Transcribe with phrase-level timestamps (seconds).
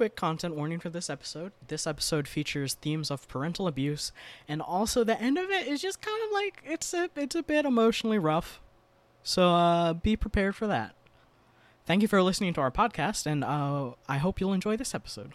[0.00, 1.52] quick content warning for this episode.
[1.68, 4.12] This episode features themes of parental abuse,
[4.48, 7.42] and also the end of it is just kind of like it's a it's a
[7.42, 8.62] bit emotionally rough.
[9.22, 10.94] So uh, be prepared for that.
[11.84, 15.34] Thank you for listening to our podcast, and uh, I hope you'll enjoy this episode.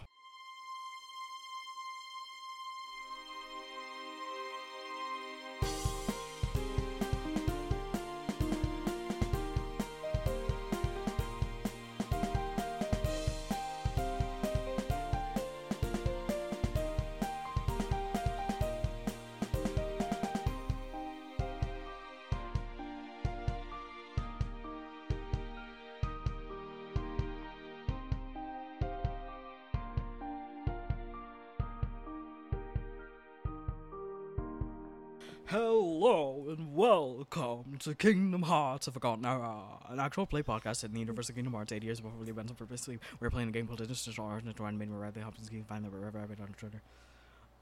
[37.98, 41.72] Kingdom Hearts of Forgotten Era, an actual play podcast in the universe of Kingdom Hearts
[41.72, 43.02] 80 years before the events of Birth by Sleep.
[43.20, 45.50] We're playing a game called Interstitial Art and Torn made me Radley Hopkins.
[45.50, 46.82] You can find them wherever I've been on Twitter.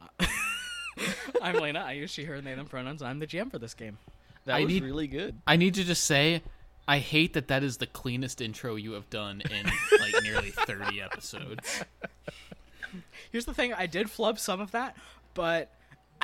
[0.00, 0.26] Uh,
[1.42, 1.80] I'm Lena.
[1.80, 3.02] I use she, her, and they, them pronouns.
[3.02, 3.98] I'm the GM for this game.
[4.46, 5.40] That I was need- really good.
[5.46, 6.42] I need to just say,
[6.86, 11.00] I hate that that is the cleanest intro you have done in like nearly 30
[11.00, 11.82] episodes.
[13.32, 14.96] Here's the thing I did flub some of that,
[15.34, 15.70] but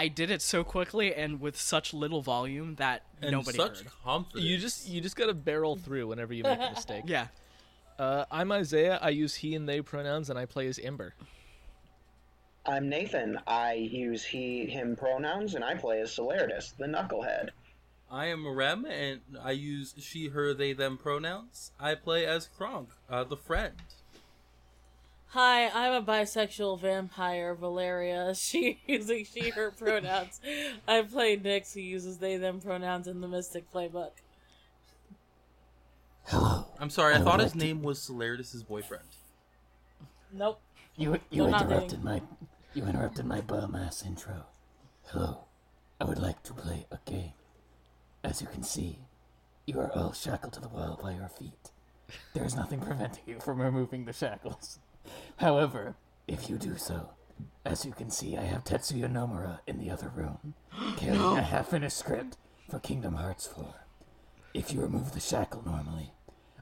[0.00, 3.86] I did it so quickly and with such little volume that and nobody such heard.
[4.02, 4.46] confidence.
[4.46, 7.04] You just you just gotta barrel through whenever you make a mistake.
[7.06, 7.26] Yeah.
[7.98, 8.98] Uh, I'm Isaiah.
[9.02, 11.12] I use he and they pronouns, and I play as Ember.
[12.64, 13.38] I'm Nathan.
[13.46, 17.50] I use he, him pronouns, and I play as Solaritus, the knucklehead.
[18.10, 21.72] I am Rem, and I use she, her, they, them pronouns.
[21.78, 23.74] I play as Kronk, uh, the friend.
[25.32, 28.34] Hi, I'm a bisexual vampire, Valeria.
[28.34, 30.40] She using she, her pronouns.
[30.88, 34.10] I play Nyx, who uses they, them pronouns in the Mystic Playbook.
[36.24, 36.66] Hello.
[36.80, 39.04] I'm sorry, I, I thought his like to- name was Solaritus' boyfriend.
[40.32, 40.60] Nope.
[40.96, 42.22] You you You're interrupted my
[42.74, 44.46] you interrupted my bum ass intro.
[45.06, 45.44] Hello,
[46.00, 47.32] I would like to play a game.
[48.24, 48.98] As you can see,
[49.66, 51.70] you are all shackled to the wall by your feet.
[52.34, 54.78] There is nothing preventing you from removing the shackles.
[55.36, 57.10] However, if you do so,
[57.64, 60.54] as you can see, I have Tetsuya Nomura in the other room,
[60.96, 62.36] carrying a half-finished script
[62.68, 63.86] for Kingdom Hearts 4.
[64.54, 66.12] If you remove the shackle normally,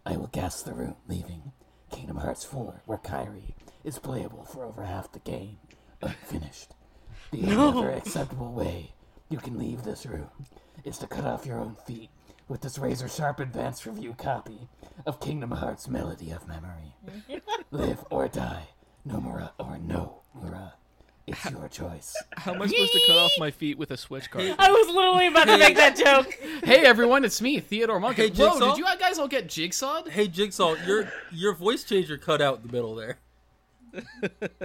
[0.04, 1.52] I will gas the room, leaving
[1.90, 3.54] Kingdom Hearts 4, where Kairi
[3.84, 5.58] is playable for over half the game,
[6.02, 6.72] unfinished.
[7.32, 8.92] The only other acceptable way
[9.28, 10.30] you can leave this room
[10.84, 12.10] is to cut off your own feet
[12.48, 14.68] with this razor sharp advanced review copy
[15.06, 16.94] of Kingdom Hearts Melody of Memory.
[17.70, 18.68] Live or die,
[19.06, 20.74] Nomura or no Mura.
[21.26, 22.16] It's your choice.
[22.38, 24.54] How am I supposed to cut off my feet with a switch card?
[24.58, 26.34] I was literally about to make that joke.
[26.64, 28.16] Hey everyone, it's me, Theodore Monk.
[28.16, 28.74] Hey, Whoa, Jigsaw?
[28.74, 30.08] did you guys all get jigsawed?
[30.08, 33.18] Hey, Jigsaw, your your voice changer cut out in the middle there.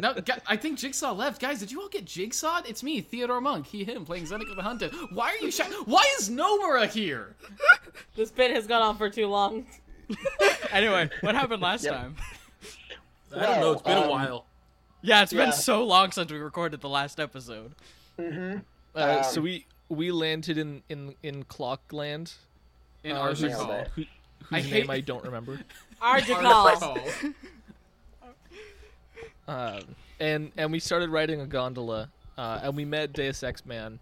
[0.02, 0.16] No,
[0.48, 1.40] I think Jigsaw left.
[1.42, 2.68] Guys, did you all get jigsawed?
[2.68, 3.68] It's me, Theodore Monk.
[3.68, 4.94] He, him, playing Zeneca the Hunted.
[5.12, 7.36] Why are you sh- Why is Nomura here?
[8.16, 9.66] This bit has gone on for too long.
[10.72, 11.94] Anyway, what happened last Yep.
[11.94, 12.16] time?
[13.36, 14.46] I don't know, it's been a um, while.
[15.02, 15.46] Yeah, it's Yeah.
[15.46, 17.74] been so long since we recorded the last episode.
[18.96, 22.34] Uh, so Um, we we landed in in in Clockland,
[23.04, 23.82] In uh, whose, nailed Archicall.
[23.84, 23.88] it.
[23.96, 24.04] who,
[24.52, 25.60] I whose hate- name I don't remember.
[26.02, 27.34] Archicall.
[29.48, 29.82] Um,
[30.20, 34.00] and and we started riding a gondola, uh, and we met Deus Ex Man.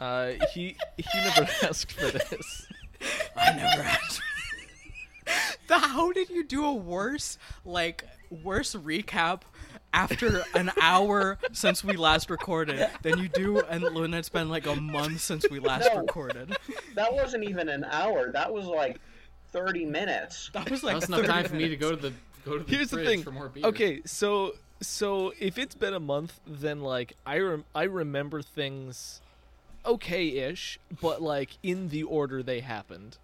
[0.00, 2.66] Uh, he he never asked for this.
[3.36, 4.20] I never asked.
[5.68, 8.04] the, how did you do a worse, like,
[8.42, 9.42] worse recap
[9.92, 14.66] after an hour since we last recorded than you do, and when it's been like
[14.66, 16.00] a month since we last No.
[16.00, 16.56] recorded?
[16.94, 18.32] That wasn't even an hour.
[18.32, 18.98] That was like
[19.52, 20.50] 30 minutes.
[20.54, 22.12] That was That like was enough 30 time for me to go to the
[22.44, 23.22] go to the Here's the thing.
[23.22, 23.64] for more beer.
[23.66, 29.20] Okay, so so if it's been a month, then like I rem- I remember things
[29.86, 33.18] okay-ish, but like in the order they happened.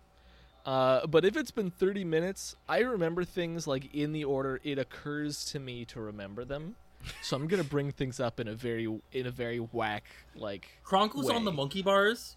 [0.67, 4.79] Uh, but if it's been 30 minutes, I remember things like in the order it
[4.79, 6.77] occurs to me to remember them.
[7.23, 10.69] So I'm gonna bring things up in a very in a very whack like.
[10.85, 12.37] Kronk was on the monkey bars.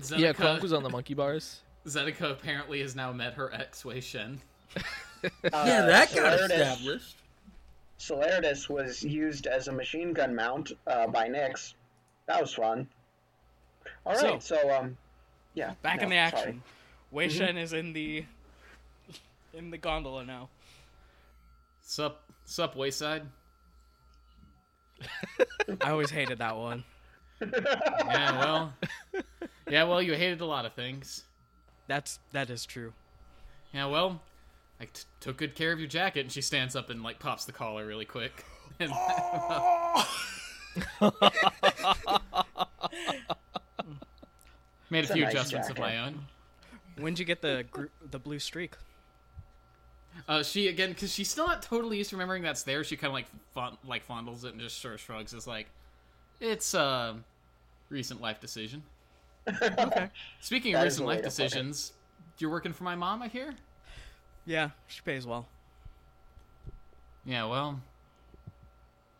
[0.00, 1.60] Zeneca, Yeah, Kronk was on the monkey bars.
[1.86, 4.40] Zeneca apparently has now met her ex Wei Shen.
[4.76, 7.16] Uh, yeah, that got Solaritus- established.
[7.96, 11.74] Solaritus was used as a machine gun mount uh, by Nix.
[12.26, 12.86] That was fun.
[14.04, 14.96] All right, so, um,
[15.54, 15.74] yeah.
[15.82, 16.42] Back in no, the sorry.
[16.42, 16.62] action.
[17.10, 18.24] Wei Shen is in the
[19.54, 20.48] in the gondola now.
[21.80, 23.22] Sup, sup, Wayside.
[25.80, 26.84] I always hated that one.
[27.40, 28.72] Yeah, well,
[29.68, 31.24] yeah, well, you hated a lot of things.
[31.88, 32.92] That's that is true.
[33.72, 34.20] Yeah, well,
[34.84, 37.18] I I t- took good care of your jacket, and she stands up and like
[37.18, 38.44] pops the collar really quick.
[38.80, 38.90] And
[44.90, 46.26] made a It's a few nice adjustments of my own.
[46.98, 48.72] When'd you get the gr- the blue streak?
[50.28, 52.82] Uh, she again, because she's still not totally used to remembering that's there.
[52.84, 55.32] She kind of like fond- like fondles it and just sort of shrugs.
[55.34, 55.68] Is like,
[56.40, 57.16] it's a
[57.90, 58.82] recent life decision.
[59.62, 60.08] Okay.
[60.40, 61.36] Speaking of That is recent life to put it.
[61.36, 61.92] decisions,
[62.38, 63.54] you're working for my mom, I hear.
[64.46, 65.46] Yeah, she pays well.
[67.24, 67.80] Yeah, well,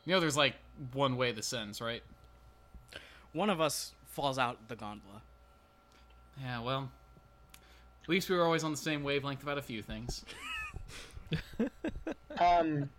[0.04, 0.54] you know, there's like
[0.92, 2.02] one way this ends, right?
[3.32, 5.22] One of us falls out the gondola.
[6.40, 6.90] Yeah, well,
[8.02, 10.24] at least we were always on the same wavelength about a few things.
[12.38, 12.90] Um,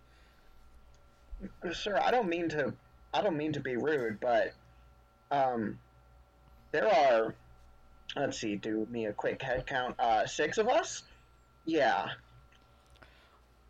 [1.71, 2.73] sir, I don't mean to.
[3.13, 4.53] I don't mean to be rude, but
[5.31, 5.77] um,
[6.71, 7.35] there are.
[8.15, 8.55] Let's see.
[8.55, 9.99] Do me a quick head count.
[9.99, 11.03] Uh, six of us.
[11.65, 12.09] Yeah.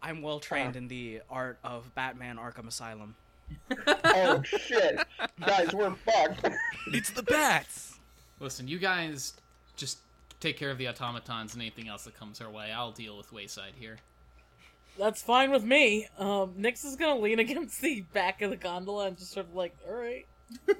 [0.01, 3.15] I'm well trained in the art of Batman Arkham Asylum.
[4.05, 4.99] Oh shit,
[5.39, 6.47] guys, we're fucked.
[6.87, 7.99] It's the bats.
[8.39, 9.33] Listen, you guys
[9.75, 9.99] just
[10.39, 12.71] take care of the automatons and anything else that comes our way.
[12.71, 13.97] I'll deal with Wayside here.
[14.97, 16.07] That's fine with me.
[16.17, 19.53] Um, Nix is gonna lean against the back of the gondola and just sort of
[19.55, 20.25] like, all right.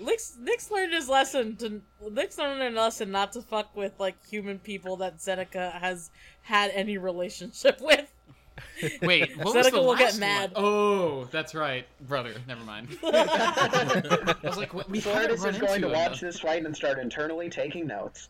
[0.00, 1.80] Nix, Nix learned his lesson to
[2.10, 6.10] Nix learned a lesson not to fuck with like human people that Zeneca has
[6.42, 8.10] had any relationship with.
[9.02, 10.52] Wait, what was Zeneca the will get mad.
[10.54, 10.64] one?
[10.64, 12.34] Oh, that's right, brother.
[12.46, 12.96] Never mind.
[13.02, 16.74] I was like, what- we haven't is going to into him, watch this fight and
[16.76, 18.28] start internally taking notes.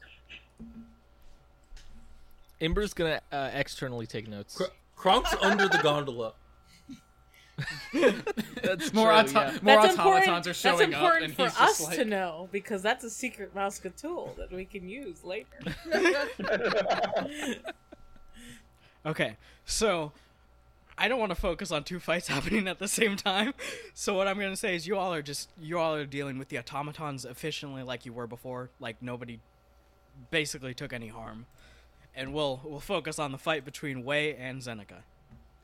[2.61, 4.57] Ember's gonna uh, externally take notes.
[4.57, 4.65] Cr-
[4.97, 6.33] Kronk's under the gondola.
[8.63, 9.59] That's More, true, auto- yeah.
[9.63, 10.47] more that's automatons important.
[10.49, 13.55] are showing that's up, important and for us like, to know because that's a secret
[13.55, 15.47] Mouseketool that we can use later.
[19.07, 19.37] Okay,
[19.67, 20.13] so
[20.97, 23.53] I don't want to focus on two fights happening at the same time.
[23.93, 26.49] So what I'm gonna say is you all are just you all are dealing with
[26.49, 28.71] the automatons efficiently like you were before.
[28.81, 29.41] Like nobody
[30.31, 31.45] basically took any harm,
[32.17, 35.03] and we'll we'll focus on the fight between Wei and Zeneca.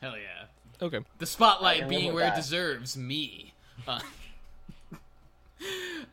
[0.03, 0.47] Hell yeah.
[0.83, 1.01] Okay.
[1.19, 3.55] The spotlight being live with where it deserves me.
[3.87, 4.01] Uh,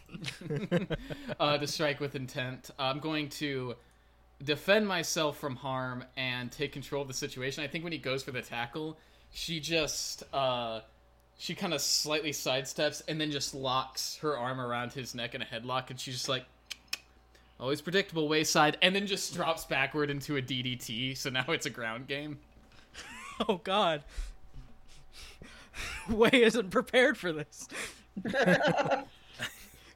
[1.40, 2.72] uh, to strike with intent.
[2.80, 3.76] I'm going to
[4.44, 7.64] defend myself from harm and take control of the situation.
[7.64, 8.98] I think when he goes for the tackle,
[9.32, 10.82] she just uh,
[11.38, 15.42] she kind of slightly sidesteps and then just locks her arm around his neck in
[15.42, 16.46] a headlock, and she's just like.
[17.58, 21.16] Always predictable wayside, and then just drops backward into a DDT.
[21.18, 22.38] So now it's a ground game.
[23.48, 24.04] oh God.
[26.10, 27.68] Wei isn't prepared for this.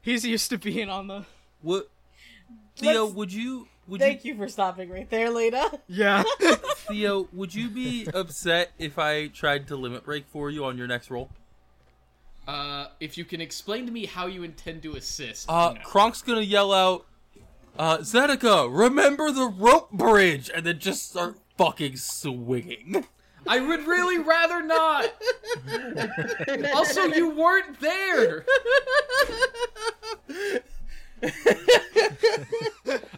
[0.02, 1.24] He's used to being on the.
[1.62, 1.88] What,
[2.76, 3.04] Theo?
[3.04, 3.68] Let's- Would you?
[3.88, 4.32] Would Thank you?
[4.34, 5.64] you for stopping right there, Lena.
[5.88, 6.22] Yeah.
[6.76, 10.86] Theo, would you be upset if I tried to limit break for you on your
[10.86, 11.28] next roll?
[12.46, 15.50] Uh, if you can explain to me how you intend to assist.
[15.50, 15.80] Uh, no.
[15.80, 17.04] Kronk's gonna yell out,
[17.76, 23.06] uh, Zeneca, remember the rope bridge, and then just start fucking swinging.
[23.46, 25.12] I would really rather not.
[26.74, 28.44] also, you weren't there.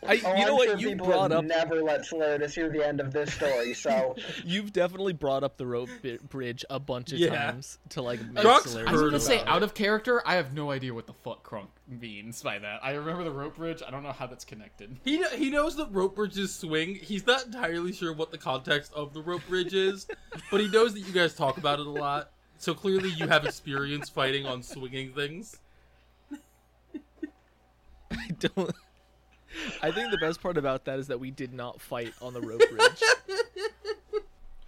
[0.05, 0.69] I, Oh, you know I'm what?
[0.69, 1.45] sure You people brought up.
[1.45, 5.67] never let Solaritus hear the end of this story, so You've definitely brought up the
[5.67, 7.31] rope bi- bridge a bunch of Yeah.
[7.53, 10.53] times to like make Drugs I was gonna say, about out of character, I have
[10.55, 12.81] no idea what the fuck Crunk means by that.
[12.85, 13.83] I remember the rope bridge.
[13.87, 14.97] I don't know how that's connected.
[15.05, 16.97] He he knows that rope bridges swing.
[16.97, 20.07] He's not entirely sure what the context of the rope bridge is,
[20.51, 22.33] but he knows that you guys talk about it a lot.
[22.59, 25.57] So clearly, you have experience fighting on swinging things.
[28.13, 28.75] I don't.
[29.83, 32.41] I think the best part about that is that we did not fight on the
[32.41, 33.03] rope bridge.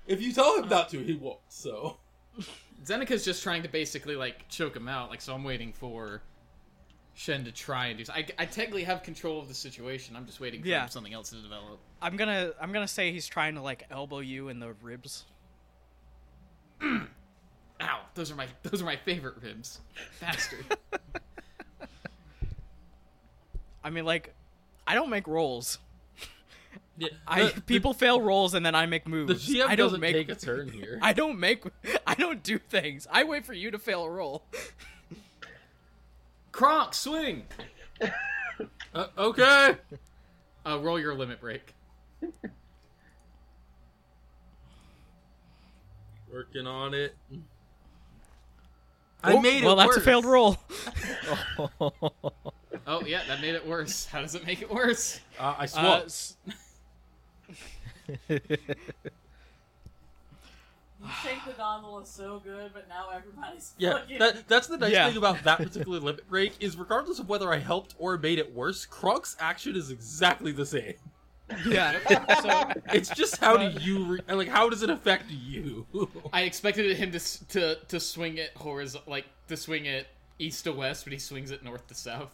[0.07, 1.39] If you tell him not to, he won't.
[1.49, 1.97] So
[2.85, 5.09] Zeneca's just trying to basically like choke him out.
[5.09, 6.21] Like, so I'm waiting for
[7.15, 8.13] Shen to try and do.
[8.13, 10.17] I, I technically have control of the situation.
[10.17, 10.87] I'm just waiting for Yeah.
[10.87, 11.79] something else to develop.
[12.03, 15.25] I'm gonna I'm gonna say he's trying to like elbow you in the ribs.
[16.83, 18.01] Ow!
[18.15, 19.81] Those are my those are my favorite ribs.
[20.21, 20.65] Bastard.
[23.85, 24.35] I mean, like,
[24.87, 25.79] I don't make rolls.
[26.99, 29.47] yeah, I the, people fail rolls and then I make moves.
[29.47, 30.99] the GM I don't doesn't make take a turn here.
[31.03, 31.65] I don't make
[32.07, 33.07] I don't do things.
[33.11, 34.45] I wait for you to fail a roll.
[36.51, 37.45] Kronk, swing.
[38.95, 39.77] Uh, okay.
[40.65, 41.75] Uh, roll your limit break.
[46.33, 47.15] Working on it.
[49.23, 49.67] I Oh, made it.
[49.67, 50.59] well, that's a failed roll.
[52.87, 54.07] Oh yeah, that made it worse.
[54.07, 55.21] How does it make it worse?
[55.39, 56.05] Uh, I Uh, swapped.
[56.07, 56.37] s-
[61.01, 64.19] You shake the gondola so good, but now everybody's Yeah, fucking.
[64.21, 65.09] that, that's the nice Yeah.
[65.09, 68.55] thing about that particular limit break is regardless of whether I helped or made it
[68.55, 70.95] worse, Kronk's action is exactly the same.
[71.67, 71.99] yeah.
[72.41, 75.87] So It's just how do you re- like how does it affect you?
[76.33, 80.07] I expected him to to to swing it horizontal, like to swing it
[80.39, 82.31] east to west, but he swings it north to south.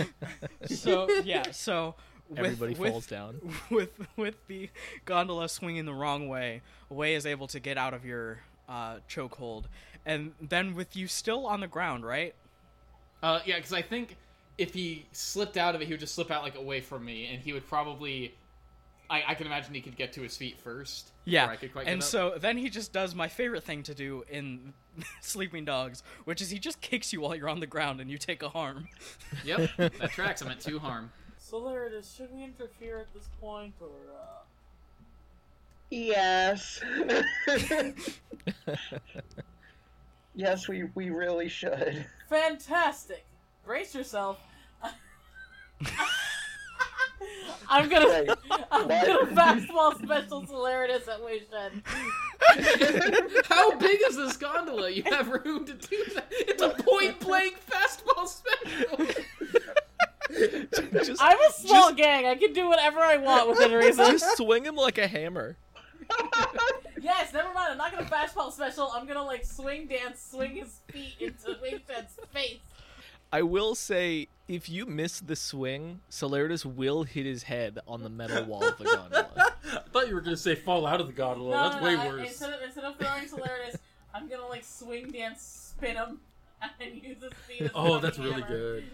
[0.66, 1.50] so yeah.
[1.50, 1.94] So
[2.28, 3.40] with, Everybody with, falls down.
[3.70, 4.70] with with the
[5.04, 9.64] gondola swinging the wrong way, Wei is able to get out of your uh, chokehold,
[10.06, 12.34] and then with you still on the ground, right?
[13.22, 14.16] Uh, yeah, because I think
[14.58, 17.26] if he slipped out of it, he would just slip out like away from me,
[17.26, 18.34] and he would probably.
[19.12, 21.10] I, I can imagine he could get to his feet first.
[21.26, 21.46] Yeah.
[21.46, 24.72] I could quite and so then he just does my favorite thing to do in
[25.20, 28.16] Sleeping Dogs, which is he just kicks you while you're on the ground and you
[28.16, 28.88] take a harm.
[29.44, 30.40] Yep, that tracks.
[30.40, 31.10] I'm at two harm.
[31.38, 34.42] Solaritus, should we interfere at this point, or uh...
[35.90, 36.80] yes.
[40.34, 42.06] yes, we we really should.
[42.28, 43.24] fantastic?
[43.64, 44.38] Brace yourself.
[47.68, 48.30] I'm gonna, Wait,
[48.70, 49.06] I'm what?
[49.06, 51.82] gonna fastball special Solaritus at Wei Shen.
[53.48, 54.90] How big is this gondola?
[54.90, 56.26] You have room to do that.
[56.30, 59.06] It's a point blank fastball special.
[61.04, 62.26] just, I'm a small gang.
[62.26, 64.06] I can do whatever I want within reason.
[64.06, 65.56] just swing him like a hammer.
[67.02, 67.72] Yes, never mind.
[67.72, 68.88] I'm not gonna fastball special.
[68.94, 72.60] I'm gonna like swing dance, swing his feet into Wei Shen's face.
[73.32, 78.10] I will say, if you miss the swing, Solaritus will hit his head on the
[78.10, 79.28] metal wall of the gondola.
[79.72, 81.56] I thought you were gonna say fall out of the gondola.
[81.56, 82.28] No, That's no, way no, I- worse.
[82.28, 83.76] Instead of, instead of throwing Solaritus,
[84.14, 86.20] I'm gonna like swing dance, spin him,
[86.80, 88.48] and use his feet as Oh, fucking that's really hammer.
[88.48, 88.84] good.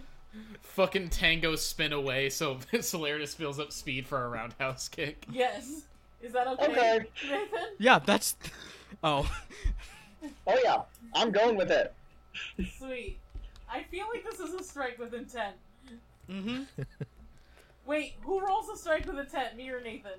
[0.61, 5.25] Fucking tango spin away, so Solaritus fills up speed for a roundhouse kick.
[5.33, 5.83] Yes.
[6.23, 6.99] Is that okay, Okay.
[7.25, 7.49] Nathan?
[7.79, 8.37] Yeah, that's.
[9.03, 9.29] Oh,
[10.47, 10.83] Oh yeah,
[11.15, 11.95] I'm going with it.
[12.79, 13.19] Sweet.
[13.71, 15.57] I feel like this is a strike with intent.
[16.31, 16.63] mm-hmm.
[17.87, 19.57] Wait, who rolls a strike with intent?
[19.57, 20.13] Me or Nathan?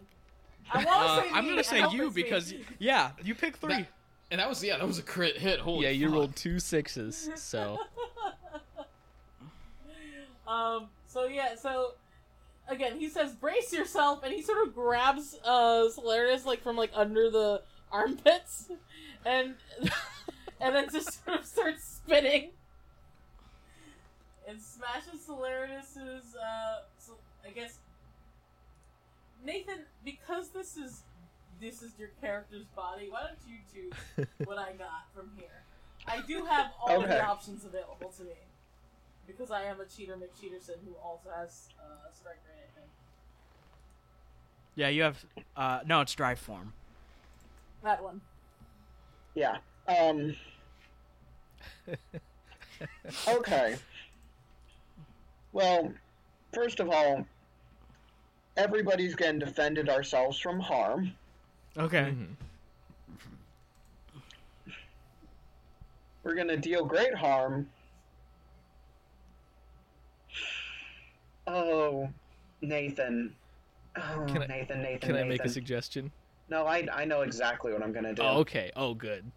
[0.72, 2.24] I want to Uh, say I'm me, gonna say you us me.
[2.24, 3.74] because yeah, you pick three.
[3.74, 3.88] That-
[4.32, 5.60] And that was yeah, that was a crit hit.
[5.60, 6.14] Holy yeah, you fuck.
[6.16, 7.80] rolled two sixes, so
[10.48, 10.88] Um.
[11.08, 11.56] So yeah.
[11.56, 11.94] So
[12.68, 16.92] again, he says, "Brace yourself," and he sort of grabs uh Solarius like from like
[16.96, 18.70] under the armpits,
[19.26, 19.56] and
[20.62, 22.50] and then just sort of starts spinning,
[24.50, 26.36] and smashes Solarius's.
[26.36, 27.14] Uh, so,
[27.46, 27.78] I guess
[29.46, 31.04] Nathan, because this is
[31.62, 33.08] this is your character's body.
[33.10, 35.64] Why don't you choose what I got from here?
[36.08, 37.14] I do have all of Okay.
[37.16, 38.32] the options available to me
[39.28, 42.70] because I am a cheater McCheaterson who also has uh, strike rate.
[42.78, 42.82] I.
[44.76, 45.24] Yeah, you have.
[45.56, 46.74] Uh, no, it's drive form.
[47.84, 48.22] That one.
[49.36, 49.58] Yeah.
[49.88, 50.36] Um.
[53.28, 53.76] Okay.
[55.60, 55.92] Well,
[56.54, 57.26] first of all,
[58.56, 61.12] everybody's getting defended ourselves from harm.
[61.78, 62.16] Okay.
[62.16, 62.36] Mhm.
[66.24, 67.70] We're gonna deal great harm.
[71.46, 72.10] Oh,
[72.62, 73.36] Nathan.
[73.98, 75.28] Oh, Can I- Nathan, Nathan, Can I Nathan.
[75.28, 76.10] make a suggestion?
[76.48, 78.22] No, I, I know exactly what I'm gonna do.
[78.22, 78.72] Oh, okay.
[78.78, 79.30] Oh, good.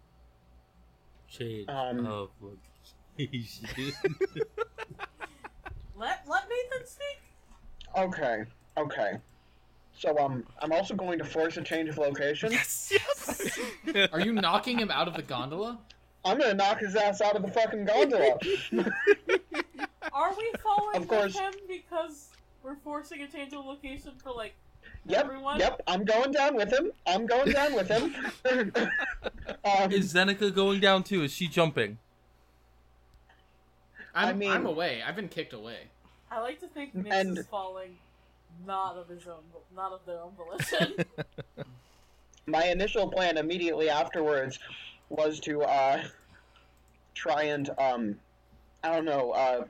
[1.27, 3.67] Change Um, of location.
[5.97, 7.19] Let let Nathan speak.
[7.97, 8.43] Okay,
[8.77, 9.17] okay.
[9.95, 12.51] So um, I'm also going to force a change of location.
[12.51, 12.91] Yes.
[12.91, 14.09] yes!
[14.11, 15.79] Are you knocking him out of the gondola?
[16.25, 18.37] I'm gonna knock his ass out of the fucking gondola.
[20.13, 21.37] Are we following Of course.
[21.37, 22.29] him because
[22.63, 24.53] we're forcing a change of location for like
[25.05, 25.59] yep, Everyone?
[25.59, 25.81] yep.
[25.87, 26.91] I'm going down with him.
[27.05, 28.15] I'm going down with him.
[29.65, 31.23] um, Is Zeneca going down too?
[31.23, 31.97] Is she jumping?
[34.15, 35.01] I'm, I mean- I'm away.
[35.05, 35.79] I've been kicked away.
[36.31, 37.97] I like to think Nix And- is falling
[38.65, 39.43] not of his own
[39.75, 40.93] not of their own volition.
[42.45, 44.59] my initial plan immediately afterwards
[45.09, 46.03] was to uh,
[47.15, 48.15] try and um,
[48.83, 49.31] I don't know.
[49.31, 49.65] Uh,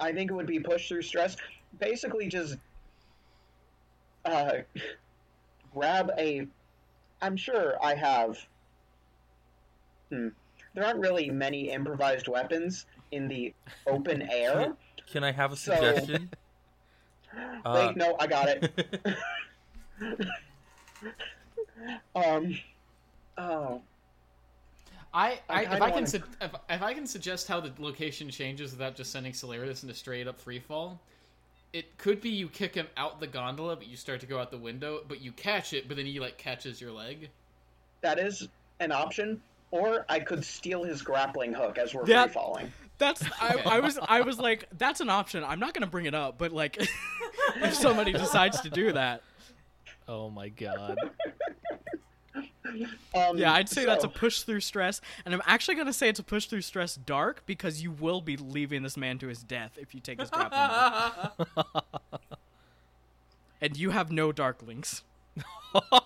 [0.00, 1.36] I think it would be push through stress.
[1.78, 2.56] Basically, just
[4.24, 4.52] uh,
[5.74, 6.46] grab a.
[7.20, 8.38] I'm sure I have.
[10.10, 10.28] Hmm.
[10.74, 13.52] There aren't really many improvised weapons in the
[13.86, 14.74] open air.
[15.10, 16.30] Can I have a So- suggestion?
[17.64, 19.16] Uh, Wait, no, I got it.
[22.14, 22.54] um.
[23.38, 23.80] Oh.
[25.14, 28.28] I, I I, if I can su- if, if I can suggest how the location
[28.28, 31.00] changes without just sending Solarius into straight up free fall,
[31.72, 34.50] it could be you kick him out the gondola, but you start to go out
[34.50, 37.30] the window, but you catch it, but then he like catches your leg.
[38.02, 38.48] That is
[38.80, 39.40] an option.
[39.72, 42.72] Or I could steal his grappling hook as we're That- free falling.
[42.98, 45.42] That's I, I was I was like that's an option.
[45.42, 46.76] I'm not gonna bring it up, but like
[47.56, 49.22] if somebody decides to do that,
[50.06, 50.98] Oh my god.
[53.14, 56.20] Um, yeah, I'd say that's a push through stress, and I'm actually gonna say it's
[56.20, 59.76] a push through stress dark because you will be leaving this man to his death
[59.80, 61.84] if you take his grappling hook,
[63.60, 65.02] and you have no dark links.
[65.74, 66.00] Are you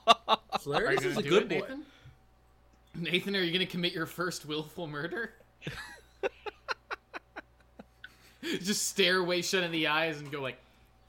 [0.59, 1.55] Solarius gonna is a good it, boy.
[1.67, 1.85] Nathan?
[2.99, 5.33] Nathan, are you gonna commit your first willful murder?
[8.43, 10.59] just stare away, shut in the eyes, and go like,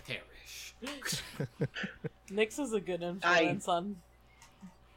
[0.05, 0.73] perish.
[2.29, 3.95] Nix is a good influence on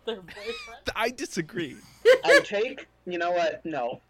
[0.05, 0.91] their boyfriend.
[0.97, 1.77] I disagree.
[2.25, 2.89] I take.
[3.07, 3.65] You know what?
[3.65, 4.01] No.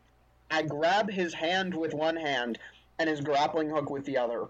[0.50, 2.58] I grab his hand with one hand
[2.98, 4.48] and his grappling hook with the other.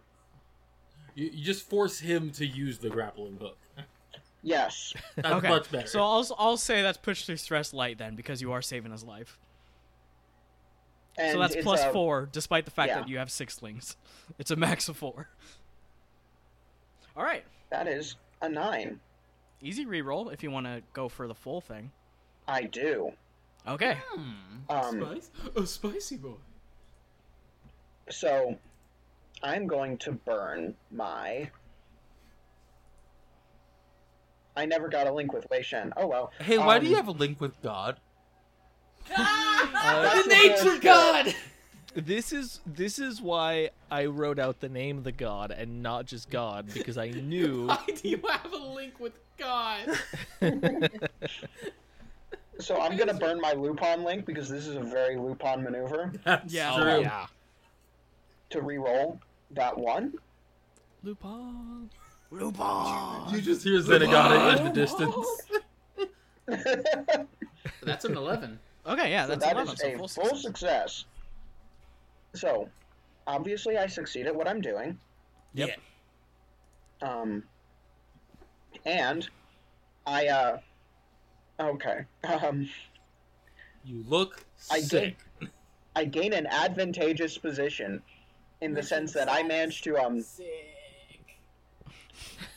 [1.15, 3.59] You, you just force him to use the grappling hook.
[4.43, 4.95] Yes.
[5.17, 5.87] That's okay, much better.
[5.87, 9.05] so I'll I'll say that's push through stress light then because you are saving his
[9.05, 9.39] life.
[11.19, 13.01] And so that's plus a- four, despite the fact yeah.
[13.01, 13.97] that you have six slings.
[14.39, 15.29] It's a max of four.
[17.17, 19.01] All right, That is a nine.
[19.61, 21.91] easy reroll if you want to go for the full thing.
[22.49, 23.11] I do.
[23.67, 23.99] Okay.
[24.13, 24.71] Hmm.
[24.71, 25.31] Um, Spice?
[25.57, 26.37] Oh, spicy boy.
[28.09, 28.57] So,
[29.43, 31.51] I'm going to burn my.
[34.57, 35.93] I never got a link with Wei Shen.
[35.97, 36.33] Oh well.
[36.41, 37.97] hey, why do Um, you have a link with God?
[39.17, 41.35] That's the the nature god!
[41.95, 46.07] This is this is why I wrote out the name of the god and not
[46.07, 49.89] just God because I knew Why do you have a link with God?
[52.61, 56.53] So I'm gonna burn my Lupin link because this is a very Lupin maneuver That's
[56.53, 56.75] Yeah.
[56.75, 57.01] Oh true.
[57.01, 57.27] yeah.
[58.51, 59.19] to re-roll
[59.53, 60.13] that one.
[62.31, 63.35] Lupin.
[63.35, 65.27] You just hear Zenigata in the distance.
[67.83, 68.59] That's an 11.
[68.87, 70.43] Okay, yeah, So that's that 11, is so a full full success.
[70.43, 71.05] success.
[72.35, 72.69] So,
[73.27, 74.99] obviously, I succeed at what I'm doing.
[75.55, 75.79] Yep.
[77.03, 77.43] Um,
[78.87, 79.29] and
[80.07, 80.59] I uh,
[81.61, 82.05] okay.
[82.25, 82.69] Um,
[83.85, 85.17] You look I sick.
[85.97, 88.03] I gain an advantageous position
[88.61, 90.47] in the sense that I managed to um Sick.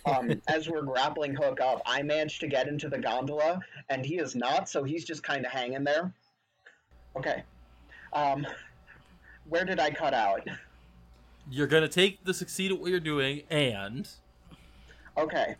[0.05, 4.17] Um as we're grappling hook up, I managed to get into the gondola, and he
[4.17, 6.13] is not, so he's just kind of hanging there.
[7.15, 7.43] Okay.
[8.11, 8.45] Um,
[9.47, 10.47] where did I cut out?
[11.49, 14.09] You're gonna take the succeed at what you're doing, and
[15.17, 15.55] Okay.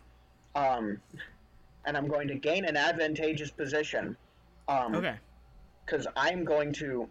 [0.54, 1.00] Um,
[1.84, 4.16] and I'm going to gain an advantageous position.
[4.68, 5.16] Um, Okay.
[5.84, 7.08] Because I'm going to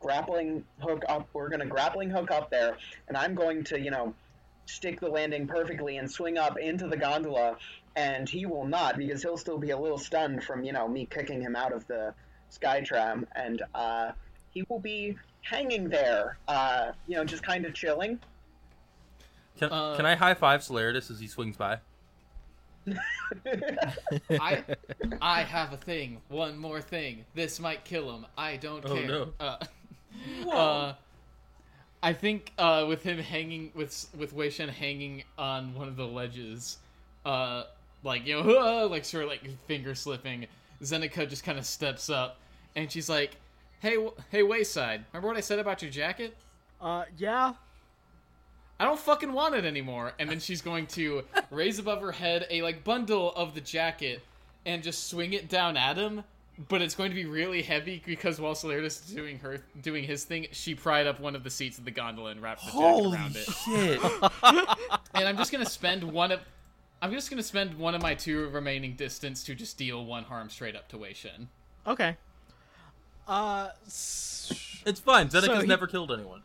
[0.00, 1.28] grappling hook up.
[1.34, 2.76] We're going to grappling hook up there,
[3.08, 4.14] and I'm going to, you know,
[4.68, 7.56] stick the landing perfectly and swing up into the gondola,
[7.96, 11.06] and he will not because he'll still be a little stunned from you know me
[11.06, 12.14] kicking him out of the
[12.50, 14.12] sky tram, and uh,
[14.50, 18.18] he will be hanging there, uh, you know, just kind of chilling.
[19.58, 21.78] Can, Uh, can I high five Solaritus as he swings by?
[24.30, 24.64] I
[25.20, 26.20] I have a thing.
[26.28, 27.24] One more thing.
[27.34, 28.26] This might kill him.
[28.36, 29.06] I don't Oh, care.
[29.06, 29.32] no.
[29.38, 29.56] Uh,
[30.50, 30.94] uh,
[32.02, 36.06] I think uh, with him hanging with with Wei Shen hanging on one of the
[36.06, 36.78] ledges,
[37.24, 37.64] uh,
[38.04, 40.46] like you know, like sort of like finger slipping.
[40.82, 42.38] Zeneca just kind of steps up,
[42.76, 43.36] and she's like,
[43.80, 45.04] "Hey, w- hey, Wayside.
[45.12, 46.36] Remember what I said about your jacket?
[46.80, 47.54] Uh, yeah.
[48.80, 50.12] I don't fucking want it anymore.
[50.18, 54.22] And then she's going to raise above her head a like bundle of the jacket
[54.64, 56.22] and just swing it down at him.
[56.68, 60.24] But it's going to be really heavy because while Solaritus is doing her doing his
[60.24, 63.14] thing, she pried up one of the seats of the gondola and wrapped the jacket
[63.14, 63.48] around it.
[63.64, 64.00] shit!
[65.14, 66.40] And I'm just gonna spend one of
[67.00, 70.50] I'm just gonna spend one of my two remaining distance to just deal one harm
[70.50, 71.48] straight up to Wei Shen.
[71.86, 72.16] Okay.
[73.28, 75.28] Uh, s- it's fine.
[75.28, 76.42] Zeneca's So he- never killed anyone.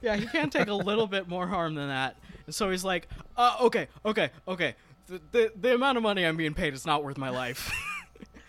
[0.00, 2.16] yeah, he can take a little bit more harm than that.
[2.46, 3.06] And so he's like,
[3.36, 4.74] uh, okay, okay, okay.
[5.06, 7.70] The, the, the amount of money I'm being paid is not worth my life.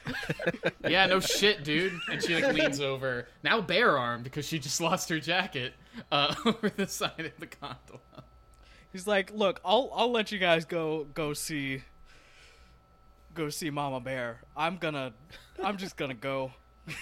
[0.87, 1.93] Yeah, no shit, dude.
[2.11, 5.73] And she like leans over, now bare armed because she just lost her jacket,
[6.11, 7.99] uh, over the side of the gondola.
[8.91, 11.83] He's like, look, I'll I'll let you guys go go see
[13.33, 14.41] go see Mama Bear.
[14.57, 15.13] I'm gonna
[15.63, 16.51] I'm just gonna go.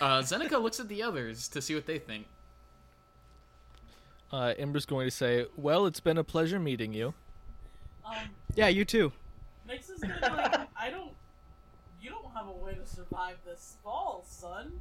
[0.00, 2.26] Uh, Zeneca looks at the others to see what they think.
[4.32, 7.12] Uh, Ember's going to say, "Well, it's been a pleasure meeting you."
[8.04, 8.14] Um,
[8.54, 9.12] Yeah, you too.
[9.68, 11.10] Nyx is gonna like, I don't.
[12.34, 14.80] You don't have a way to survive this fall, son.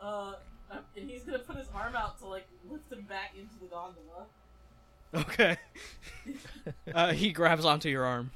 [0.00, 0.34] Uh,
[0.70, 4.26] and he's gonna put his arm out to like lift him back into the gondola.
[5.14, 5.56] Okay.
[6.94, 8.30] uh, he grabs onto your arm.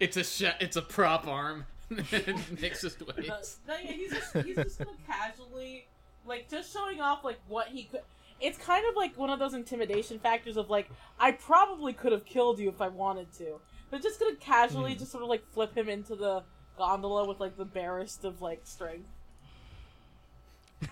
[0.00, 1.66] It's a sh- it's a prop arm.
[1.90, 3.28] Nick's just waits.
[3.28, 5.86] Uh, no, yeah, he's just he's just gonna casually,
[6.26, 8.00] like, just showing off like what he could.
[8.40, 12.24] It's kind of like one of those intimidation factors of like, I probably could have
[12.24, 13.60] killed you if I wanted to.
[13.94, 14.98] But just gonna casually hmm.
[14.98, 16.42] just sort of like flip him into the
[16.76, 19.06] gondola with like the barest of like strength.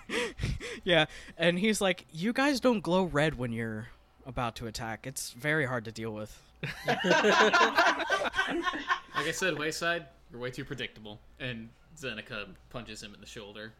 [0.85, 3.89] Yeah, and he's like, "You guys don't glow red when you're
[4.25, 5.05] about to attack.
[5.05, 6.41] It's very hard to deal with."
[9.15, 11.21] Like I said, Wayside, you're way too predictable.
[11.41, 13.73] And Zeneca punches him in the shoulder.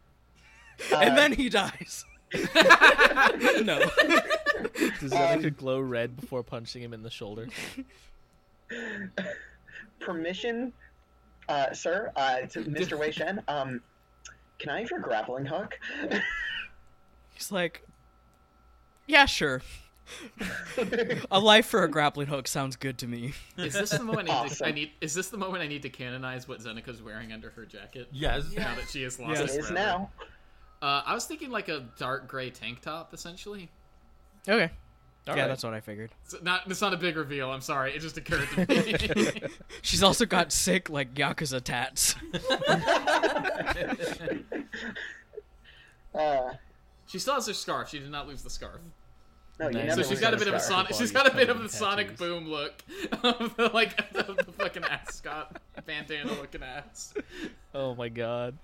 [0.93, 2.03] and then he dies.
[2.33, 3.79] no.
[4.99, 7.47] Does Zeneca um, glow red before punching him in the shoulder?
[9.99, 10.73] Permission,
[11.49, 12.97] uh, sir, uh, to Mr.
[12.99, 13.41] Wei Shen.
[13.47, 13.81] Um,
[14.59, 15.79] can I have your grappling hook?
[17.33, 17.83] He's like,
[19.07, 19.61] "Yeah, sure.
[21.31, 24.43] a life for a grappling hook sounds good to me." Is this the moment I
[24.43, 24.91] need, to, I need?
[25.01, 28.07] Is this the moment I need to canonize what Zeneca's wearing under her jacket?
[28.11, 28.45] Yes.
[28.55, 29.51] Now that she has lost Yes.
[29.51, 29.73] it it is forever?
[29.73, 30.09] now.
[30.81, 33.69] Uh, I was thinking like a dark gray tank top, essentially.
[34.47, 34.71] Okay.
[35.27, 35.47] All yeah, right.
[35.47, 36.11] that's what I figured.
[36.25, 36.69] It's not.
[36.69, 37.49] It's not a big reveal.
[37.49, 37.95] I'm sorry.
[37.95, 39.41] It just occurred to me.
[39.81, 42.15] She's also got sick like yakuza tats.
[46.15, 46.53] Uh,
[47.07, 47.89] she still has her scarf.
[47.89, 48.79] She did not lose the scarf.
[49.59, 49.85] no, you Nice.
[49.87, 50.89] never So she's got a bit of a sonic.
[50.89, 52.83] She's Body's got a bit of in the sonic boom look
[53.23, 57.15] of the like of the fucking ascot bandana looking ass.
[57.73, 58.55] Oh my god.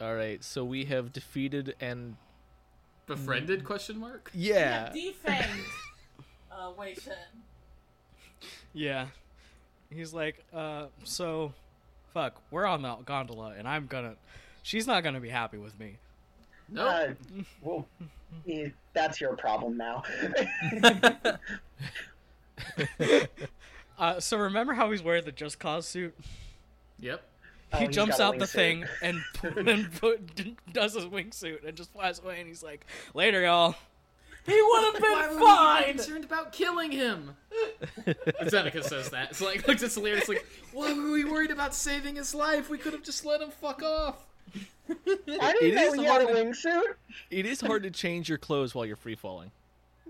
[0.00, 2.16] All right, so we have defeated and
[3.06, 3.64] Befriended?
[3.64, 4.30] Question mark.
[4.34, 4.90] yeah.
[4.94, 5.64] defanged.
[6.52, 7.14] uh, Wei Shen.
[8.72, 9.06] yeah.
[9.90, 11.52] He's like, uh, so,
[12.14, 14.14] fuck, we're on the gondola, and I'm gonna.
[14.62, 15.96] She's not gonna be happy with me.
[16.68, 16.86] No.
[16.86, 17.12] Uh,
[17.60, 17.88] well,
[18.48, 20.02] eh, that's your problem now.
[23.98, 26.16] Uh, so remember how he's wearing the Just Cause suit?
[27.00, 27.22] Yep.
[27.72, 28.48] Oh, he he's jumps out the wingsuit.
[28.48, 29.20] thing and
[29.68, 32.38] and put, does his wingsuit and just flies away.
[32.40, 33.74] And he's like, "Later, y'all."
[34.46, 35.84] He would have Why been were we fine.
[35.96, 37.36] concerned about killing him?
[38.06, 39.30] Zeneca says that.
[39.30, 40.16] It's like looks at Solaire.
[40.16, 42.70] It's like, why were we worried about saving his life?
[42.70, 44.16] We could have just let him fuck off.
[44.88, 46.82] I didn't know is he had a wingsuit.
[47.30, 49.50] It is hard to change your clothes while you're free falling.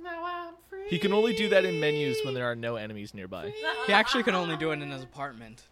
[0.01, 0.89] Now I'm free.
[0.89, 3.53] He can only do that in menus when there are no enemies nearby.
[3.87, 5.65] He actually can only do it in his apartment.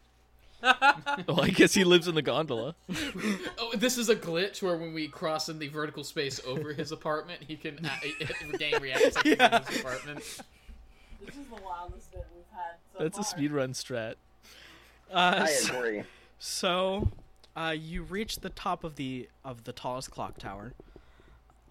[1.26, 2.74] Well, I guess he lives in the gondola.
[3.58, 6.90] Oh, this is a glitch where when we cross in the vertical space over his
[6.92, 7.90] apartment, he can uh,
[8.58, 9.56] gain reaction seconds Yeah.
[9.58, 10.18] in his apartment.
[11.24, 12.74] This is the wildest bit we've had.
[12.96, 13.38] So That's a far.
[13.38, 14.14] speedrun strat.
[15.12, 16.02] Uh, I so, agree.
[16.38, 17.08] so,
[17.56, 20.72] Uh, you reach the top of the of the tallest clock tower,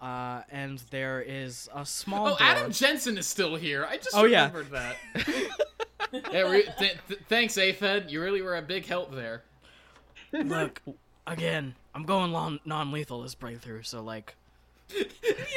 [0.02, 2.38] uh, and there is a small Oh, door.
[2.40, 3.86] Adam Jensen is still here.
[3.88, 4.46] I just Oh, yeah.
[4.52, 4.96] remembered that.
[6.12, 8.10] yeah, re- th- th- thanks, Aphid.
[8.10, 9.42] You really were a big help there.
[10.32, 10.82] Look,
[11.26, 14.34] again, I'm going long, non-lethal this breakthrough, so like,
[14.88, 15.06] the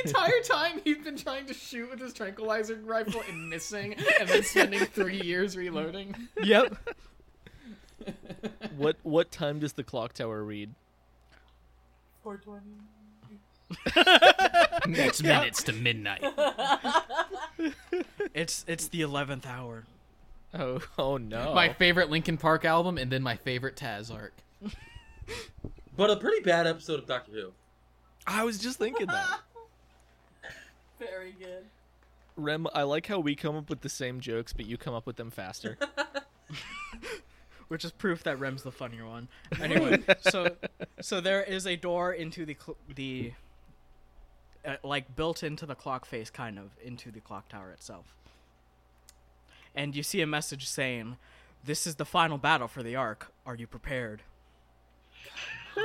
[0.05, 4.43] entire time he's been trying to shoot with his tranquilizer rifle and missing, and then
[4.43, 6.15] spending three years reloading.
[6.43, 6.75] yep.
[8.77, 10.71] What what time does the clock tower read?
[12.23, 14.91] 420.
[14.91, 16.23] Next minutes to midnight.
[18.33, 19.83] It's it's the eleventh hour.
[20.53, 21.53] Oh oh no.
[21.53, 24.33] My favorite Linkin Park album, and then my favorite Taz arc.
[25.97, 27.51] But a pretty bad episode of Doctor Who.
[28.25, 29.39] I was just thinking that.
[30.99, 31.65] Very good.
[32.37, 35.05] Rem, I like how we come up with the same jokes, but you come up
[35.05, 35.77] with them faster.
[37.67, 39.27] which is proof that Rem's the funnier one.
[39.61, 40.55] Anyway, so
[41.01, 43.33] so there is a door into the cl- the
[44.65, 48.13] uh, like built into the clock face, kind of into the clock tower itself,
[49.75, 51.17] and you see a message saying,
[51.63, 53.31] "This is the final battle for the Ark.
[53.45, 54.23] Are you prepared?"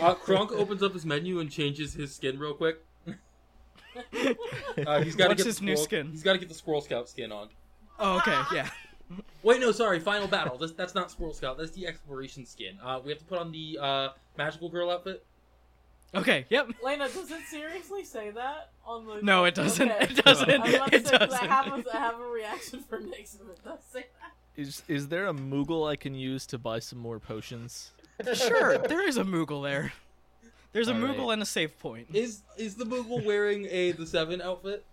[0.00, 2.84] Uh, Kronk opens up his menu and changes his skin real quick.
[4.86, 6.10] Uh, he's got to get his the new skin?
[6.10, 7.48] He's got to get the Squirrel Scout skin on.
[7.98, 8.70] Oh, okay, yeah.
[9.42, 9.98] Wait, no, sorry.
[9.98, 10.56] Final battle.
[10.56, 11.58] That's, that's not Squirrel Scout.
[11.58, 12.78] That's the exploration skin.
[12.82, 15.24] Uh, we have to put on the uh, magical girl outfit.
[16.14, 16.68] Okay, yep.
[16.82, 19.20] Lena, does it seriously say that on the?
[19.22, 19.90] No, it doesn't.
[19.90, 20.04] Okay.
[20.10, 20.50] It doesn't.
[20.50, 21.48] I was about to It say, 'cause doesn't.
[21.50, 24.32] I have, a, I have a reaction for Nix if it does say that.
[24.60, 27.92] is is there a Moogle I can use to buy some more potions?
[28.34, 29.92] Sure, there is a Moogle there.
[30.72, 31.32] There's a All Moogle right.
[31.34, 32.08] and a save point.
[32.12, 34.84] Is is the Moogle wearing a the Seven outfit?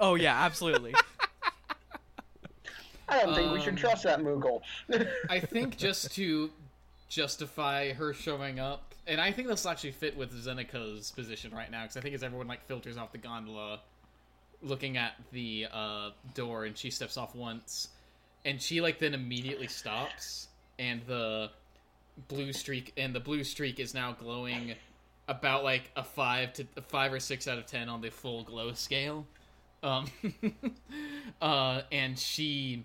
[0.00, 0.94] Oh yeah, absolutely.
[3.08, 4.62] I don't think we should Um, trust that Moogle.
[5.30, 6.50] I think just to
[7.08, 11.70] justify her showing up, and I think this will actually fit with Zeneca's position right
[11.70, 13.80] now, because I think as everyone like filters off the gondola,
[14.62, 17.88] looking at the uh, door, and she steps off once,
[18.44, 21.50] and she like then immediately stops, and the
[22.28, 24.74] blue streak and the blue streak is now glowing
[25.28, 28.72] about like a five to five or six out of ten on the full glow
[28.72, 29.26] scale.
[29.82, 30.06] Um,
[31.42, 32.84] uh, and she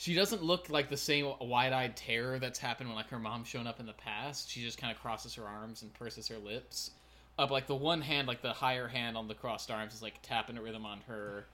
[0.00, 3.66] she doesn't look like the same wide-eyed terror that's happened when like her mom's shown
[3.66, 4.50] up in the past.
[4.50, 6.92] She just kind of crosses her arms and purses her lips.
[7.36, 10.14] But, like the one hand, like the higher hand on the crossed arms, is like
[10.22, 11.44] tapping a rhythm on her,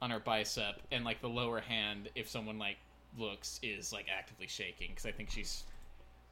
[0.00, 2.76] on her bicep, and like the lower hand, if someone like
[3.18, 5.64] looks, is like actively shaking because I think she's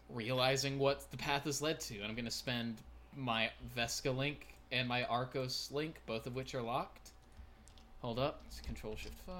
[0.08, 1.96] realizing what the path has led to.
[1.96, 2.76] And I'm gonna spend
[3.16, 7.10] my Vesca link and my Arcos link, both of which are locked.
[8.00, 8.42] Hold up.
[8.46, 9.34] It's Control Shift 5.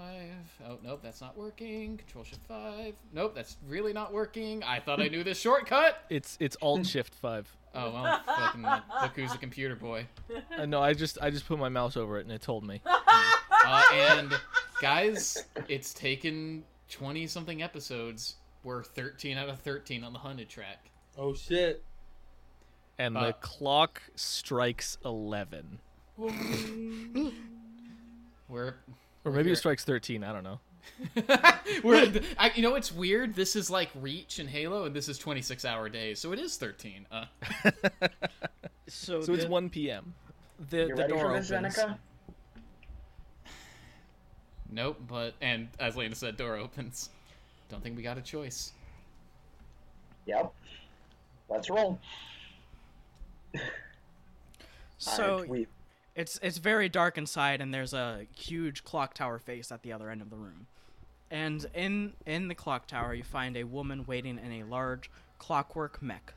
[0.69, 1.99] Oh, nope, that's not working.
[1.99, 2.95] Control Shift 5.
[3.13, 4.63] Nope, that's really not working.
[4.65, 6.05] I thought I knew this shortcut.
[6.11, 7.55] It's it's Alt Shift Five.
[7.75, 10.07] Oh, well, fucking look who's a computer boy.
[10.57, 12.81] Uh, no, I just I just put my mouse over it and it told me.
[13.69, 14.33] Uh, and,
[14.81, 18.37] guys, it's taken 20 something episodes.
[18.63, 20.89] We're 13 out of 13 on the Hunted track.
[21.19, 21.83] Oh shit!
[22.97, 25.81] And Uh, the clock strikes eleven,
[28.49, 28.75] We're.
[29.25, 29.53] or maybe Here.
[29.55, 30.23] it strikes thirteen.
[30.25, 30.61] I don't know.
[31.83, 33.35] We're, I, you know, it's weird.
[33.35, 36.57] This is like Reach and Halo, and this is 26 hour days, so it is
[36.57, 37.07] 13.
[37.11, 37.25] Uh,
[38.89, 40.15] So, So it's one p.m.
[40.71, 41.51] the, the ready door for opens.
[41.51, 41.99] Zeneca?
[44.71, 47.11] Nope, but and as Lena said, door opens.
[47.69, 48.73] Don't think we got a choice.
[50.27, 50.53] Yep.
[51.49, 51.99] Let's roll.
[54.99, 55.67] So Alright, we
[56.17, 60.09] It's it's very dark inside, and there's a huge clock tower face at the other
[60.09, 60.67] end of the room.
[61.31, 66.01] And in in the clock tower, you find a woman waiting in a large clockwork
[66.01, 66.33] mech.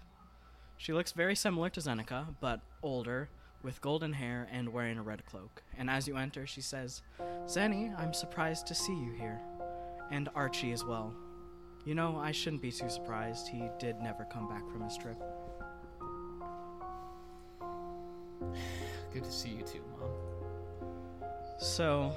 [0.75, 3.29] She looks very similar to Zeneca, but older,
[3.63, 5.63] with golden hair and wearing a red cloak.
[5.77, 7.01] And as you enter, she says,
[7.45, 9.39] "Zenny, I'm surprised to see you here,
[10.11, 11.13] and Archie as well.
[11.85, 13.47] You know, I shouldn't be too surprised.
[13.47, 15.21] He did never come back from his trip."
[19.13, 20.09] Good to see you too, Mom.
[21.59, 22.13] So,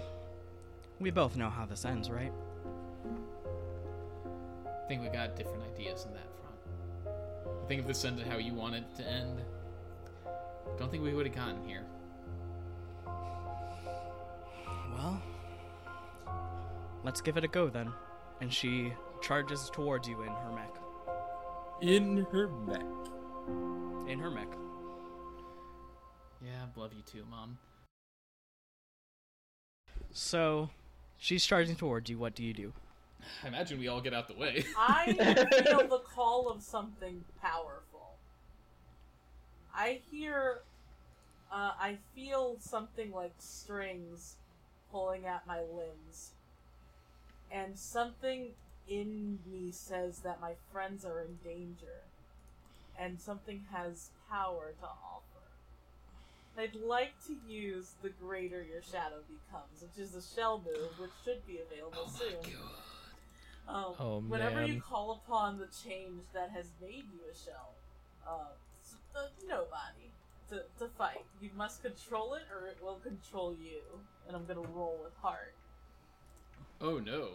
[1.00, 2.32] we both know how this ends, right?
[4.66, 7.16] I think we got different ideas on that front.
[7.64, 9.40] I think if this ended how you wanted it to end,
[10.78, 11.84] don't think we would have gotten here.
[14.94, 15.20] Well,
[17.04, 17.90] let's give it a go then.
[18.40, 20.74] And she charges towards you in her mech.
[21.80, 22.82] In her mech.
[24.08, 24.48] In her mech.
[26.44, 27.58] Yeah, love you too, Mom.
[30.10, 30.70] So,
[31.16, 32.18] she's charging towards you.
[32.18, 32.72] What do you do?
[33.44, 34.64] I imagine we all get out the way.
[34.78, 38.16] I feel the call of something powerful.
[39.74, 40.62] I hear,
[41.50, 44.36] uh, I feel something like strings
[44.90, 46.32] pulling at my limbs.
[47.50, 48.48] And something
[48.88, 52.02] in me says that my friends are in danger.
[52.98, 54.86] And something has power to
[56.52, 56.60] offer.
[56.62, 61.10] I'd like to use the greater your shadow becomes, which is a shell move, which
[61.24, 62.52] should be available soon.
[63.68, 67.74] Um, Oh, whenever you call upon the change that has made you a shell,
[68.26, 68.46] uh,
[69.14, 70.10] uh, nobody
[70.50, 73.80] to, to fight, you must control it or it will control you.
[74.26, 75.54] And I'm gonna roll with heart.
[76.80, 77.28] Oh no.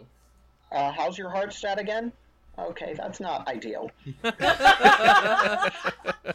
[0.71, 2.11] Uh, how's your heart stat again?
[2.59, 3.89] Okay, that's not ideal.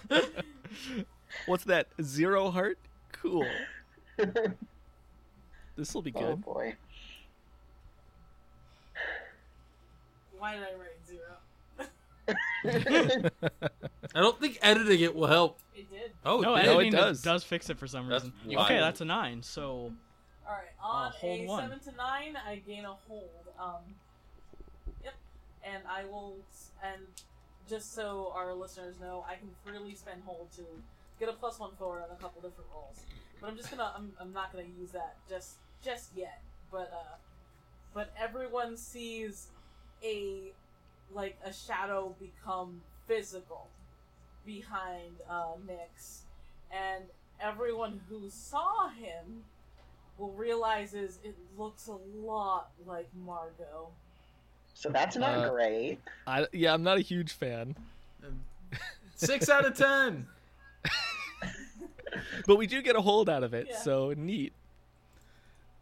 [1.46, 1.88] What's that?
[2.02, 2.78] Zero heart?
[3.12, 3.46] Cool.
[5.74, 6.22] This will be good.
[6.22, 6.76] Oh boy.
[10.38, 11.36] Why did I write zero?
[14.14, 15.58] I don't think editing it will help.
[15.74, 16.12] It did.
[16.24, 17.22] Oh, no, it No, editing it does.
[17.22, 18.32] does fix it for some reason.
[18.46, 18.66] wild.
[18.66, 19.42] Okay, that's a nine.
[19.42, 19.92] So
[20.46, 21.62] Alright, on hold a one.
[21.70, 23.30] 7 to 9, I gain a hold.
[23.58, 23.76] Um,
[25.02, 25.14] yep.
[25.64, 26.36] And I will,
[26.84, 27.00] and
[27.68, 30.62] just so our listeners know, I can freely spend hold to
[31.20, 33.00] get a plus one forward on a couple different rolls.
[33.40, 36.40] But I'm just gonna, I'm, I'm not gonna use that just, just yet.
[36.70, 37.16] But, uh,
[37.94, 39.48] but everyone sees
[40.02, 40.52] a,
[41.12, 43.68] like, a shadow become physical
[44.46, 46.20] behind, uh, Nyx.
[46.70, 47.04] And
[47.40, 49.44] everyone who saw him
[50.18, 53.88] will realizes it looks a lot like Margot.
[54.74, 55.98] So that's not Uh, great.
[56.26, 57.76] I, yeah, I'm not a huge fan,
[59.16, 60.26] Six out of ten.
[62.46, 63.78] but we do get a hold out of it, Yeah.
[63.78, 64.52] so neat.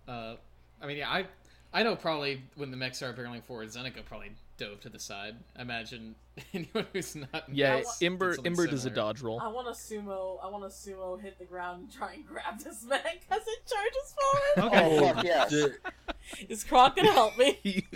[0.09, 0.35] Uh,
[0.83, 1.27] I mean, yeah, I
[1.73, 5.37] I know probably when the mechs started barreling forward, Zeneca probably dove to the side.
[5.57, 6.15] I imagine
[6.55, 8.97] anyone who's not Yeah, I wa- Ember Ember does a similar.
[9.13, 9.41] dodge roll.
[9.41, 10.39] I want to sumo.
[10.43, 13.67] I want to sumo hit the ground and try and grab this man because it
[13.67, 14.15] charges
[14.59, 14.75] forward.
[14.75, 15.55] Oh, fuck yes.
[16.49, 17.87] Is Kronk gonna help me?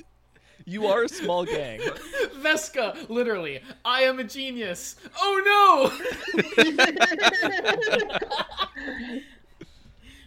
[0.64, 1.81] You, you are a small gang.
[2.40, 4.96] Vesca, literally, I am a genius.
[5.20, 5.92] Oh
[6.35, 6.42] no!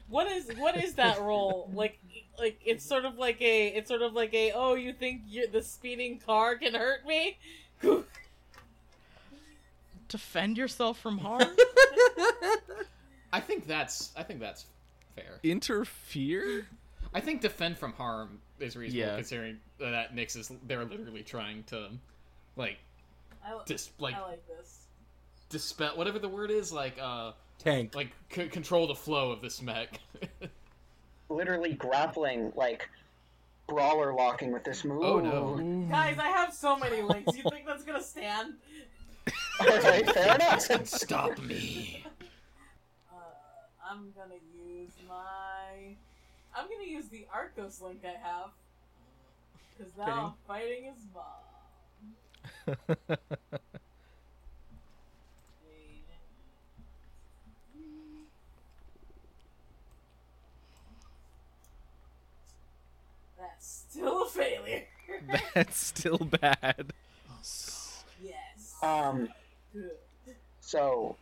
[0.10, 1.70] What is what is that role?
[1.74, 2.00] like?
[2.40, 5.62] Like it's sort of like a it's sort of like a oh you think the
[5.62, 7.38] speeding car can hurt me?
[10.08, 11.56] defend yourself from harm.
[13.34, 14.66] I think that's I think that's
[15.16, 15.40] fair.
[15.44, 16.68] Interfere?
[17.14, 19.16] I think defend from harm is reasonable Yeah.
[19.16, 21.90] considering that Nyx is they're literally trying to
[22.56, 22.78] like
[23.46, 24.86] I, dis like I like this.
[25.50, 27.96] dispel whatever the word is like uh Tank.
[27.96, 30.00] like c- control the flow of this mech.
[31.30, 32.90] Literally grappling, like
[33.68, 35.04] brawler locking with this move.
[35.04, 35.88] Oh, no.
[35.90, 37.36] Guys, I have so many links.
[37.36, 38.54] You think that's gonna stand?
[39.60, 40.88] Alright, fair enough.
[40.88, 42.06] Stop me.
[43.12, 43.16] Uh,
[43.92, 45.96] I'm gonna use my.
[46.58, 48.50] I'm gonna use the Arcos link I have.
[49.78, 52.78] Because now I'm fighting his mom.
[63.40, 64.86] That's still a failure.
[65.54, 66.94] That's still bad.
[68.24, 68.76] yes.
[68.82, 69.30] Um,
[69.74, 69.92] Good.
[70.60, 71.18] so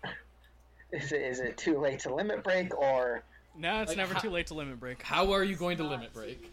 [0.94, 3.24] is it is it too late to limit break or
[3.58, 5.02] no, it's Like, never how- too late to limit break.
[5.02, 6.52] How are you going to limit break?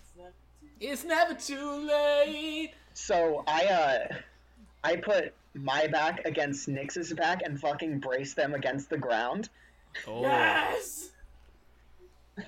[0.00, 2.72] It's not too- It's never too late.
[2.94, 4.14] so I uh
[4.84, 9.48] I put my back against Nyx's back and fucking brace them against the ground.
[10.06, 10.22] Oh.
[10.22, 11.10] Yes.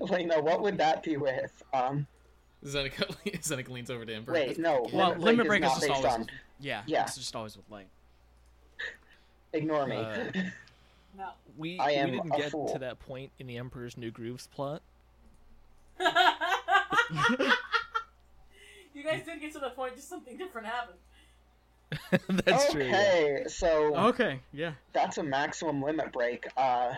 [0.00, 1.62] Lena, what would that be with?
[1.74, 2.06] Um,
[2.64, 4.32] Zeneca, Zeneca leans over to Ember.
[4.32, 4.86] wait, no.
[4.92, 6.12] Well, limit limit break break is is just always.
[6.14, 6.26] on.
[6.58, 7.02] Yeah, Yeah.
[7.02, 7.88] it's just always with light.
[9.52, 9.96] Ignore me.
[9.96, 10.30] Uh,
[11.16, 11.30] No.
[11.56, 12.68] We, I am we didn't get fool.
[12.72, 14.82] to that point in the Emperor's New Grooves plot.
[18.94, 20.98] you guys did get to the point, just something different happened.
[22.44, 22.84] That's true.
[22.84, 22.96] yeah.
[22.96, 24.72] okay, so Okay, yeah.
[24.92, 26.46] that's a maximum limit break.
[26.56, 26.94] Uh,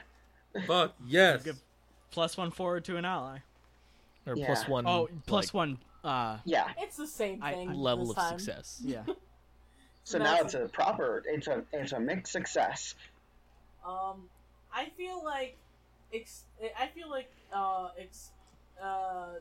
[0.66, 1.46] Fuck yes.
[2.10, 3.38] plus One forward to an ally.
[4.26, 4.46] Or Yeah.
[4.46, 4.86] plus one.
[4.86, 5.78] Oh, plus like, one.
[6.02, 6.68] Uh, yeah.
[6.78, 7.72] It's the same I- thing.
[7.74, 8.38] level this of time.
[8.38, 8.80] success.
[8.84, 9.02] yeah.
[10.04, 11.22] So now it's it's a proper.
[11.26, 12.94] It's a it's a mixed success.
[13.86, 14.28] Um,
[14.72, 15.56] I feel like,
[16.12, 16.44] ex-
[16.78, 18.30] I feel like, uh, ex-
[18.82, 19.34] uh,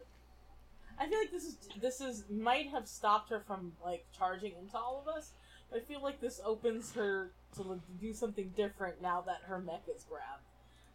[1.00, 4.78] I feel like this is this is might have stopped her from like charging into
[4.78, 5.32] all of us.
[5.76, 9.84] I feel like this opens her to l- do something different now that her mech
[9.96, 10.44] is grabbed.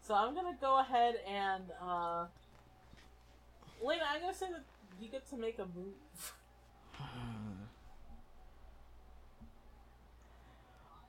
[0.03, 2.27] So I'm gonna go ahead and, uh,
[3.81, 4.65] Lena, I'm gonna say that
[5.01, 5.95] you get to make a move.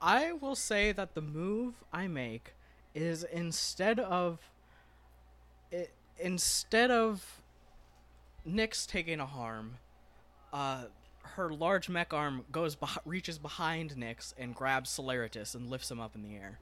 [0.06, 2.56] I will say that the move I make
[2.93, 4.39] is instead of
[5.72, 7.41] it, instead of
[8.47, 9.78] Nyx taking a harm,
[10.51, 10.84] uh,
[11.22, 16.01] her large mech arm goes beh- reaches behind Nyx and grabs Celeritas and lifts him
[16.01, 16.60] up in the air.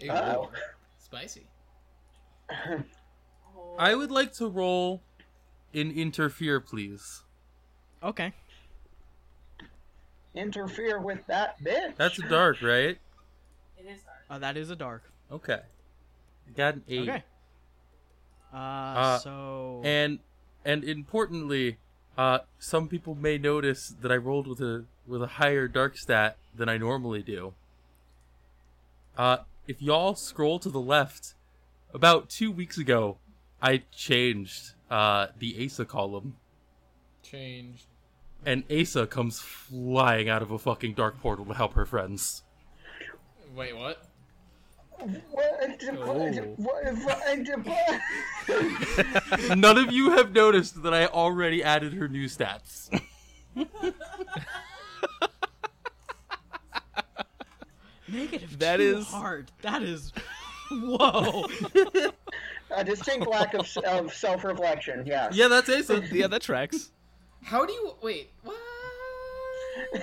[0.00, 0.50] Ew, Oh.
[0.98, 1.46] Spicy.
[3.78, 5.02] I would like to roll
[5.74, 7.22] in interfere, please.
[8.02, 8.32] Okay.
[10.36, 11.96] Interfere with that bitch.
[11.96, 12.98] That's a dark, right?
[13.78, 14.18] it is dark.
[14.28, 15.02] Uh, that is a dark.
[15.30, 15.60] Okay.
[16.56, 17.08] Got an eight.
[17.08, 17.22] Okay.
[18.52, 20.18] Uh, Uh, so And
[20.64, 21.78] and importantly,
[22.18, 26.36] uh, some people may notice that I rolled with a with a higher dark stat
[26.54, 27.54] than I normally do.
[29.16, 31.34] Uh, if y'all scroll to the left,
[31.94, 33.18] about two weeks ago,
[33.62, 36.36] I changed uh, the Asa column,
[37.22, 37.86] Changed.
[38.46, 42.42] And Asa comes flying out of a fucking dark portal to help her friends.
[43.54, 44.02] Wait, what?
[44.98, 45.60] What?
[47.02, 47.28] What?
[49.58, 52.88] None of you have noticed that I already added her new stats.
[58.08, 59.50] negative That two is- hard.
[59.62, 60.12] That is
[60.70, 61.46] whoa.
[62.70, 65.28] A distinct lack of, of self reflection, Yeah.
[65.32, 66.02] yeah, that's Asa.
[66.10, 66.90] Yeah, that tracks.
[67.42, 68.30] How do you wait?
[68.42, 68.56] What?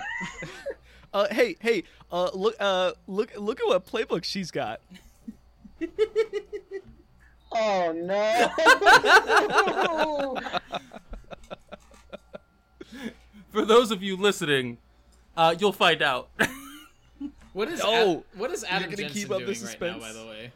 [1.13, 4.81] Uh, hey, hey, uh, look, uh, look, look at what playbook she's got.
[7.55, 8.49] Oh no!
[13.51, 14.79] For those of you listening,
[15.37, 16.29] uh, you'll find out.
[17.53, 19.99] What is Oh, Ad- what is Adam gonna Jensen keep up the doing right now?
[19.99, 20.51] By the way,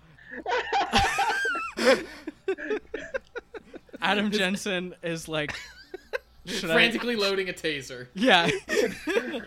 [4.01, 5.53] Adam Jensen is like
[6.47, 8.07] should I- frantically loading a taser.
[8.13, 8.49] Yeah.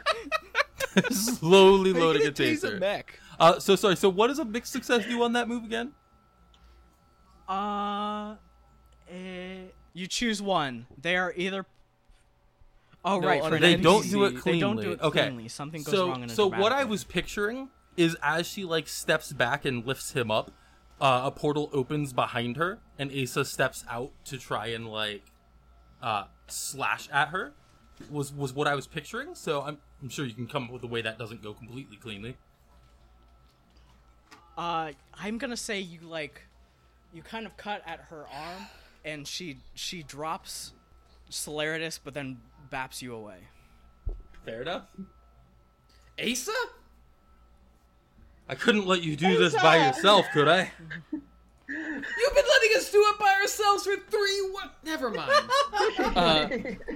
[1.11, 2.79] Slowly loading a Make it taser.
[2.79, 3.19] mech.
[3.39, 3.97] Uh, so sorry.
[3.97, 5.93] So what does a mixed success do on that move again?
[7.49, 8.37] Uh,
[9.11, 10.87] eh, you choose one.
[11.01, 11.67] They are either.
[13.05, 14.41] Oh No, right, for an an They don't do it NPC.
[14.41, 14.53] cleanly.
[14.53, 15.23] They don't do it okay.
[15.23, 15.49] cleanly.
[15.49, 18.89] Something goes so, wrong in a so what I was picturing is as she like
[18.89, 20.51] steps back and lifts him up,
[21.01, 25.23] uh, a portal opens behind her, and Asa steps out to try and like,
[26.03, 27.53] uh, slash at her.
[28.11, 29.35] Was was what I was picturing.
[29.35, 31.97] So I'm I'm sure you can come up with a way that doesn't go completely
[31.97, 32.37] cleanly.
[34.57, 36.43] Uh, I'm gonna say you like,
[37.13, 38.67] you kind of cut at her arm,
[39.05, 40.73] and she she drops
[41.31, 42.39] Celeritas, but then
[42.71, 43.39] baps you away.
[44.45, 44.85] Fair enough.
[46.19, 46.53] Asa?
[48.49, 50.73] I couldn't let you do this by yourself, could I?
[51.71, 54.49] You've been letting us do it by ourselves for three.
[54.51, 54.75] What?
[54.85, 55.31] Never mind.
[55.99, 56.49] Uh,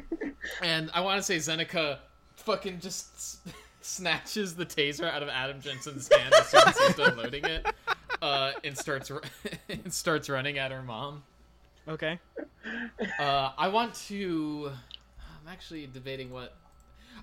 [0.63, 1.99] and I want to say Zeneca
[2.37, 3.39] fucking just s-
[3.81, 7.67] snatches the taser out of Adam Jensen's hand as soon as he's done loading it,
[8.21, 9.21] uh, and starts ru-
[9.69, 11.23] and starts running at her mom.
[11.89, 12.19] Okay.
[13.21, 14.73] Uh, I want to.
[15.21, 16.57] I'm actually debating what.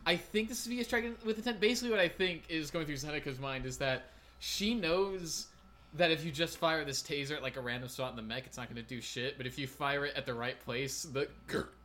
[0.05, 1.59] I think this is strike with intent.
[1.59, 5.47] Basically, what I think is going through Zeneca's mind is that she knows
[5.95, 8.45] that if you just fire this taser at like a random spot in the mech,
[8.45, 9.37] it's not going to do shit.
[9.37, 11.27] But if you fire it at the right place, the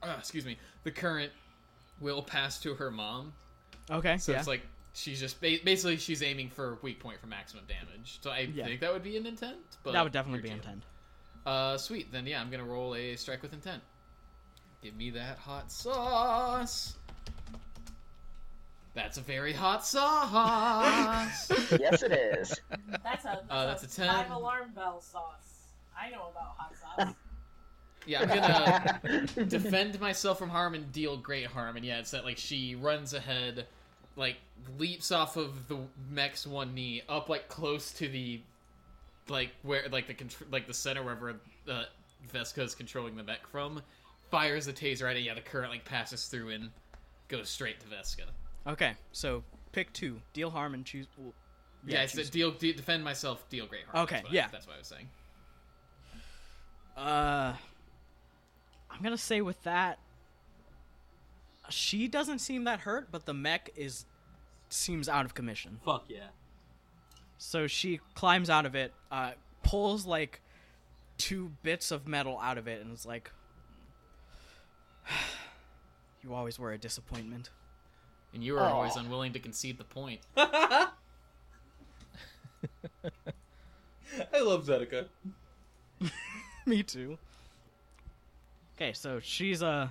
[0.02, 1.32] uh, excuse me, the current
[2.00, 3.32] will pass to her mom.
[3.90, 4.18] Okay.
[4.18, 4.38] So yeah.
[4.38, 8.18] it's like she's just basically she's aiming for weak point for maximum damage.
[8.22, 8.64] So I Yeah.
[8.64, 9.58] think that would be an intent.
[9.82, 10.82] But that would definitely be intent.
[11.44, 12.12] Uh, sweet.
[12.12, 13.82] Then yeah, I'm gonna roll a strike with intent.
[14.82, 16.96] Give me that hot sauce.
[18.96, 21.50] That's a very hot sauce.
[21.78, 22.58] yes, it is.
[23.04, 24.08] That's a, that's, Uh, that's a 10.
[24.08, 25.66] five alarm bell sauce.
[25.96, 27.14] I know about hot sauce.
[28.06, 31.76] yeah, I'm gonna defend myself from harm and deal great harm.
[31.76, 33.66] And yeah, it's that like she runs ahead,
[34.16, 34.38] like
[34.78, 35.76] leaps off of the
[36.10, 38.40] mech's one knee up like close to the,
[39.28, 41.38] like where like the contr- like the center wherever
[41.68, 41.82] uh,
[42.32, 43.82] Vesca is controlling the mech from,
[44.30, 45.20] fires the taser at it.
[45.20, 46.70] Yeah, the current like passes through and
[47.28, 48.22] goes straight to Vesca.
[48.66, 48.94] Okay.
[49.12, 50.20] So pick two.
[50.32, 51.06] Deal harm and choose.
[51.16, 51.32] Well,
[51.86, 54.04] Yeah, it's choose- the deal, de- defend myself, deal great harm.
[54.04, 54.46] Okay, that's yeah.
[54.46, 55.08] I, that's what I was saying.
[56.96, 57.54] Uh,
[58.90, 59.98] I'm gonna say with that,
[61.68, 64.06] she doesn't seem that hurt, but the mech is
[64.70, 65.78] seems out of commission.
[65.84, 66.28] Fuck yeah.
[67.38, 70.40] So she climbs out of it, uh, pulls like
[71.18, 73.30] two bits of metal out of it, and is like,
[76.22, 77.50] "You always were a disappointment."
[78.36, 78.70] And you were Aw.
[78.70, 80.20] always unwilling to concede the point.
[80.36, 80.90] I
[84.42, 85.06] love Zeneca.
[86.66, 87.16] Me too.
[88.76, 89.88] Okay, so she's uh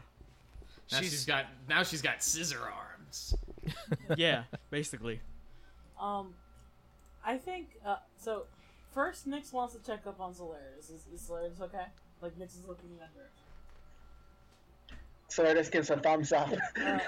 [0.91, 3.35] Now she's, she's got now she's got scissor arms.
[4.15, 5.21] yeah, basically.
[5.99, 6.35] Um,
[7.25, 8.43] I think uh, so.
[8.91, 10.91] First, Nyx wants to check up on Solaris.
[10.91, 11.85] Is, is Solaris okay?
[12.21, 13.31] Like Nyx is looking at her.
[15.29, 16.53] Solaris gives a thumbs up.
[16.79, 16.99] Uh,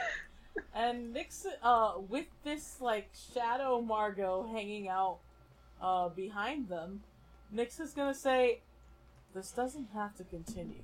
[0.73, 5.19] and Nyx, uh, with this like shadow Margot hanging out
[5.81, 7.01] uh, behind them,
[7.53, 8.61] Nyx is gonna say,
[9.33, 10.83] "This doesn't have to continue.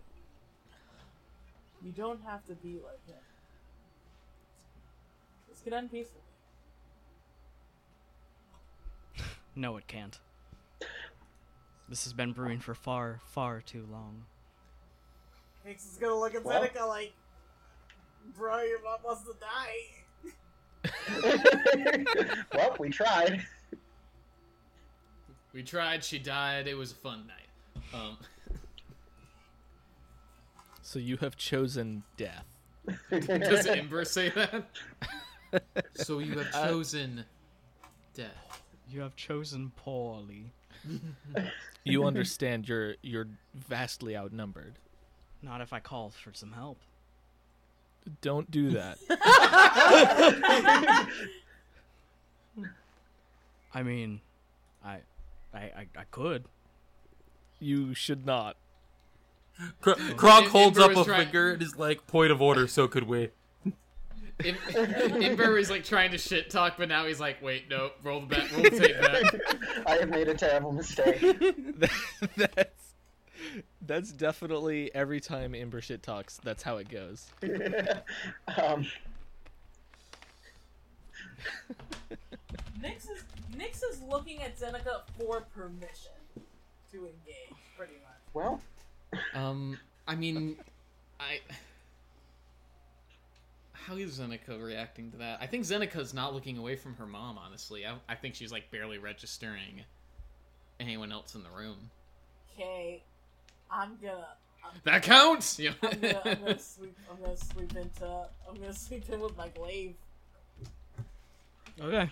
[1.83, 3.15] You don't have to be like him.
[5.49, 6.21] This could end peacefully."
[9.55, 10.19] No, it can't.
[11.87, 14.25] This has been brewing for far, far too long.
[15.67, 17.13] Nyx is gonna look at Well- Zeneca like,
[18.35, 20.03] "Bro, your mom wants to die."
[22.53, 23.45] well, we tried.
[25.53, 26.03] We tried.
[26.03, 26.67] She died.
[26.67, 27.83] It was a fun night.
[27.93, 28.17] Um,
[30.81, 32.45] So you have chosen death.
[33.09, 34.65] does Ember say that?
[35.93, 37.25] so you have Uh, chosen
[38.13, 38.61] death.
[38.89, 40.51] You have chosen poorly.
[41.85, 44.73] You understand you're you're vastly outnumbered.
[45.41, 46.79] Not if I call for some help.
[48.21, 48.97] Don't do that.
[53.73, 54.21] I mean,
[54.83, 54.99] I,
[55.53, 56.45] I, I, I could.
[57.59, 58.55] you should not.
[59.81, 62.87] Kr- Kronk holds Ember up a trying- finger and is like, "Point of order." So
[62.87, 63.29] could we?
[64.43, 68.19] Em- Ember is like trying to shit talk, but now he's like, wait, no, roll
[68.21, 69.85] the bet, roll the tape bet.
[69.87, 71.19] I have made a terrible mistake.
[72.35, 72.92] that's
[73.85, 76.37] that's definitely every time Ember shit talks.
[76.43, 77.27] That's how it goes.
[78.57, 78.85] um,
[82.81, 83.23] Nyx is
[83.55, 86.11] Nyx is looking at Zeneca for permission
[86.91, 88.19] to engage, pretty much.
[88.33, 88.61] well,
[89.33, 89.77] Um,
[90.07, 90.57] I mean,
[91.19, 91.39] I.
[93.73, 95.39] How is Zeneca reacting to that?
[95.41, 97.85] I think Zeneca's not looking away from her mom, honestly.
[97.85, 99.81] I, I think she's like barely registering
[100.79, 101.89] anyone else in the room.
[102.53, 103.03] Okay,
[103.73, 104.27] I'm gonna.
[104.63, 105.59] I'm, That counts!
[105.59, 105.89] You know?
[105.91, 106.97] I'm gonna, I'm gonna sweep.
[107.09, 108.05] I'm gonna sweep into.
[108.47, 109.95] I'm gonna sweep in with my glaive.
[111.81, 112.09] Okay.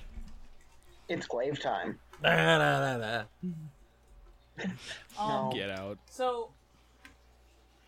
[1.08, 2.00] it's glaive time.
[2.24, 3.24] Nah, nah, nah, nah.
[5.20, 5.52] Um, No.
[5.54, 6.00] Get out.
[6.10, 6.50] So,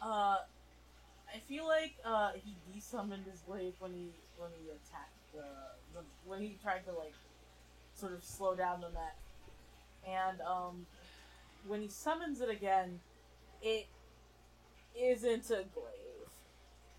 [0.01, 0.37] uh,
[1.33, 5.43] I feel like uh he desummoned his glaive when he when he attacked the
[5.93, 7.13] when, when he tried to like
[7.95, 9.17] sort of slow down the mech,
[10.07, 10.85] and um
[11.67, 12.99] when he summons it again,
[13.63, 13.87] it
[14.99, 16.29] isn't a glaive.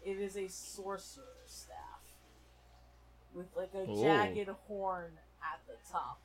[0.04, 1.76] It is a sorcerer's staff
[3.34, 4.02] with like a Oh.
[4.02, 5.12] jagged horn
[5.42, 6.18] at the top.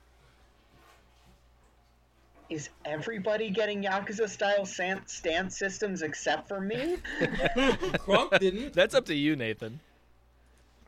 [2.50, 6.98] Is everybody getting Yakuza style san- stance systems except for me?
[8.00, 8.74] Kronk didn't.
[8.74, 9.80] That's up to you, Nathan.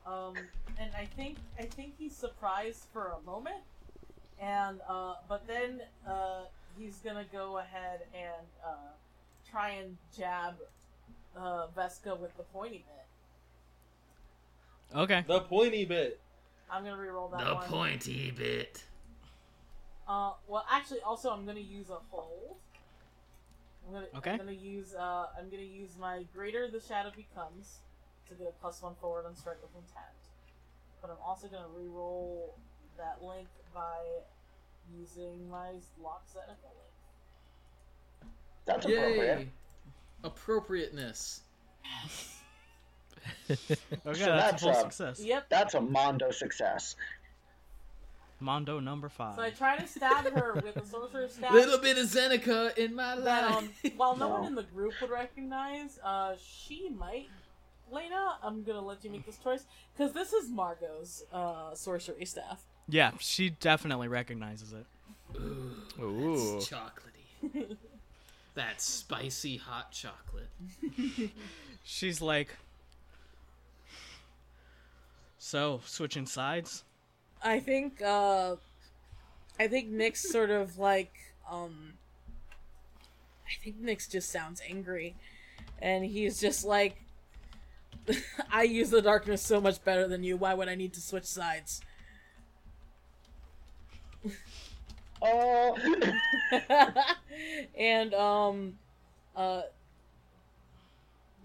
[0.08, 0.34] Um,
[0.80, 3.62] and I think I think he's surprised for a moment,
[4.41, 6.45] and uh, but then uh,
[6.80, 8.76] he's gonna go ahead and uh,
[9.52, 10.56] try and jab
[11.36, 13.06] uh, Vesca with the pointy bit.
[14.97, 15.24] Okay.
[15.28, 16.20] The pointy bit.
[16.70, 17.68] I'm gonna re-roll that the one.
[17.68, 18.84] pointy bit.
[20.08, 22.56] Uh, well, actually, also I'm gonna use a hold.
[23.88, 24.32] I'm gonna Okay.
[24.32, 27.80] I'm gonna use uh I'm gonna use my greater the shadow becomes
[28.30, 30.06] to get a plus one forward on strike with intent.
[31.02, 32.56] But I'm also gonna re-roll
[32.97, 33.97] that link by
[34.97, 35.72] using my
[36.02, 36.90] lock Zeneca link.
[38.66, 39.47] That's appropriate.
[40.24, 41.41] Appropriateness.
[43.49, 43.57] Okay,
[44.20, 45.20] So that's, that's a a- success.
[45.24, 45.45] Yep.
[45.49, 46.95] That's a Mondo success.
[48.39, 49.36] Mondo number five.
[49.36, 51.53] So I try to stab her with a sorcerer's staff.
[51.53, 53.57] Little bit of Zeneca in my that life.
[53.86, 57.28] um, while no one in the group would recognize, uh, she might.
[57.91, 62.64] Lena, I'm gonna let you make this choice because this is Margot's uh, sorcery staff.
[62.88, 64.86] yeah, she definitely recognizes it.
[66.01, 66.55] Ooh.
[66.57, 67.76] It's chocolatey.
[68.56, 70.49] That spicy hot chocolate.
[71.84, 72.56] She's like,
[75.38, 76.84] so switching sides.
[77.43, 78.58] I think uh
[79.60, 81.14] I think Nyx sort of like
[81.49, 81.93] um
[83.47, 85.16] I think Nyx just sounds angry.
[85.80, 87.02] And he's just like
[88.52, 91.26] I use the darkness so much better than you, why would I need to switch
[91.26, 91.82] sides?
[95.22, 95.78] Oh,
[97.78, 98.74] and um
[99.36, 99.63] uh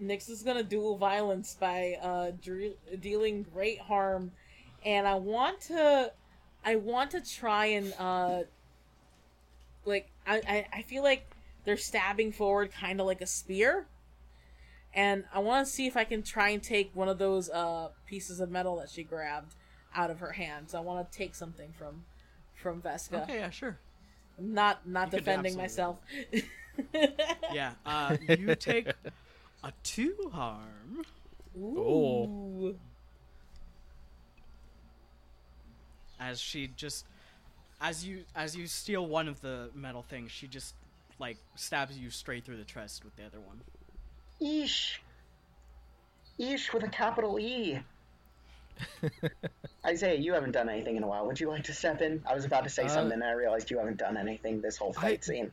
[0.01, 4.31] Nyx is gonna dual violence by uh dre- dealing great harm.
[4.85, 6.11] And I want to
[6.65, 8.43] I want to try and uh
[9.85, 11.25] like I, I, I feel like
[11.63, 13.87] they're stabbing forward kind of like a spear.
[14.93, 17.89] And I want to see if I can try and take one of those uh,
[18.07, 19.53] pieces of metal that she grabbed
[19.93, 20.73] out of her hands.
[20.73, 22.05] I want to take something from
[22.61, 23.23] from Vesca.
[23.23, 23.77] Okay, yeah, sure.
[24.39, 25.97] Not not You defending myself.
[27.51, 28.87] Yeah, uh, you take
[29.63, 31.05] a two harm.
[31.57, 32.75] Ooh.
[36.19, 37.05] as she just
[37.81, 40.73] as you as you steal one of the metal things she just
[41.19, 43.61] like stabs you straight through the chest with the other one
[44.41, 44.97] Eesh.
[46.39, 47.79] Eesh with a capital E.
[49.85, 51.25] Isaiah, you haven't done anything in a while.
[51.27, 52.21] Would you like to step in?
[52.27, 54.77] I was about to say Uh, something and I realized you haven't done anything this
[54.77, 55.51] whole fight I- scene.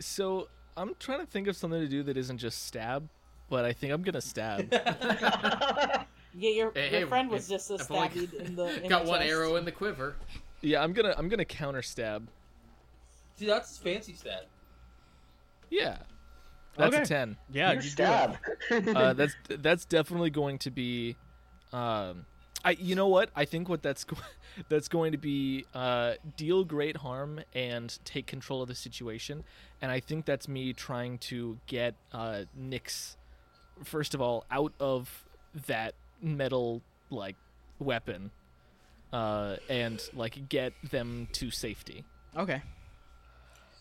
[0.00, 3.08] So I'm trying to think of something to do that isn't just stab,
[3.48, 4.70] but I think I'm gonna stab.
[6.38, 8.90] Yeah, your, Hey, your hey, friend was if- just a I've only in the in
[8.90, 9.30] Got the one chest.
[9.32, 10.16] arrow in the quiver.
[10.60, 12.28] yeah, I'm gonna I'm gonna counter stab.
[13.36, 14.42] See, that's fancy stab.
[15.70, 15.96] Yeah,
[16.76, 17.02] that's Okay.
[17.04, 17.36] a ten.
[17.50, 17.90] yeah you you do it.
[17.90, 18.36] stab.
[18.94, 21.16] uh, that's that's definitely going to be
[21.76, 22.26] um
[22.64, 23.30] I you know what?
[23.36, 24.16] I think what that's go-
[24.68, 29.44] that's going to be uh deal great harm and take control of the situation.
[29.82, 33.16] And I think that's me trying to get uh Nyx
[33.84, 35.24] first of all out of
[35.66, 37.36] that metal like
[37.78, 38.30] weapon
[39.12, 42.04] uh and like get them to safety.
[42.36, 42.62] Okay.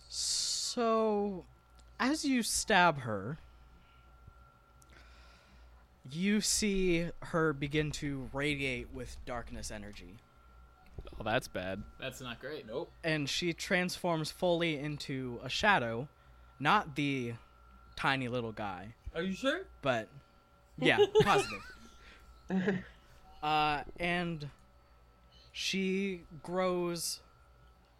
[0.09, 1.45] So
[1.99, 3.37] as you stab her
[6.11, 10.15] you see her begin to radiate with darkness energy
[11.19, 12.67] oh that's bad That's not great.
[12.67, 12.91] Nope.
[13.03, 16.07] and she transforms fully into a shadow
[16.59, 17.33] not the
[17.95, 19.61] tiny little guy Are you sure?
[19.81, 20.07] but
[20.79, 21.61] yeah, positive.
[23.41, 24.49] uh, and
[25.53, 27.21] she grows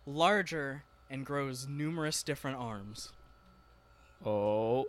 [0.06, 3.14] larger and grows numerous different arms,
[4.26, 4.86] oh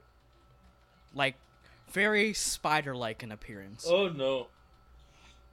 [1.14, 1.36] like
[1.92, 3.86] very spider-like in appearance.
[3.88, 4.48] Oh no.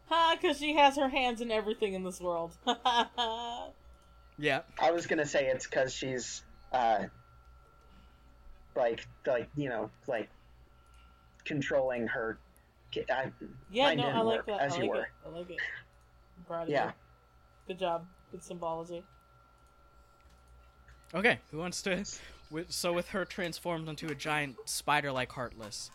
[0.09, 2.51] Ha, because she has her hands in everything in this world.
[4.39, 7.03] Yeah, I was gonna say it's because she's uh,
[8.75, 10.27] like like you know like
[11.45, 12.39] controlling her.
[12.89, 13.31] ki- I,
[13.71, 14.59] yeah, mine no, I like work, that.
[14.61, 15.01] As I you like were.
[15.01, 15.07] it.
[15.23, 15.57] I like it.
[16.39, 16.85] I'm proud of Yeah.
[16.87, 16.91] you.
[17.67, 18.07] Good job.
[18.31, 19.03] Good symbology.
[21.13, 22.03] Okay, who wants to?
[22.69, 25.91] So with her transformed into a giant spider-like heartless,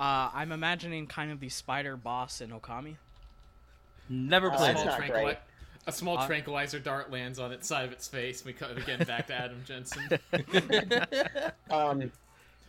[0.00, 2.96] uh, I'm imagining kind of the spider boss in Okami.
[4.08, 5.12] Never Oh, played that's it.
[5.12, 5.38] not.
[5.86, 8.44] A small Uh, tranquilizer dart lands on its side of its face.
[8.44, 10.18] We cut again back to Adam Jensen.
[11.70, 12.10] Um,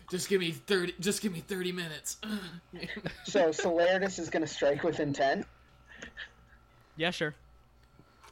[0.10, 0.94] Just give me thirty.
[1.00, 2.18] Just give me thirty minutes.
[3.24, 5.46] so Celeritas is gonna strike with intent.
[6.98, 7.34] Yeah, sure.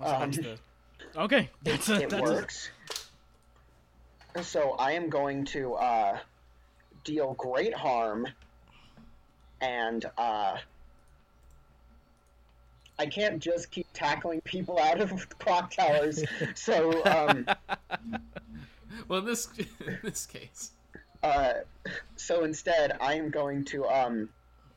[0.02, 0.32] Um,
[1.16, 2.70] Okay, that's a, it that's works.
[4.42, 6.20] So I am going to uh,
[7.04, 8.28] deal great harm,
[9.62, 10.58] and uh,
[12.98, 16.24] I can't just keep tackling people out of clock towers.
[16.56, 17.46] So um,
[19.08, 20.72] well, in this in this case,
[21.24, 21.54] uh,
[22.18, 24.30] so instead, I am going to um,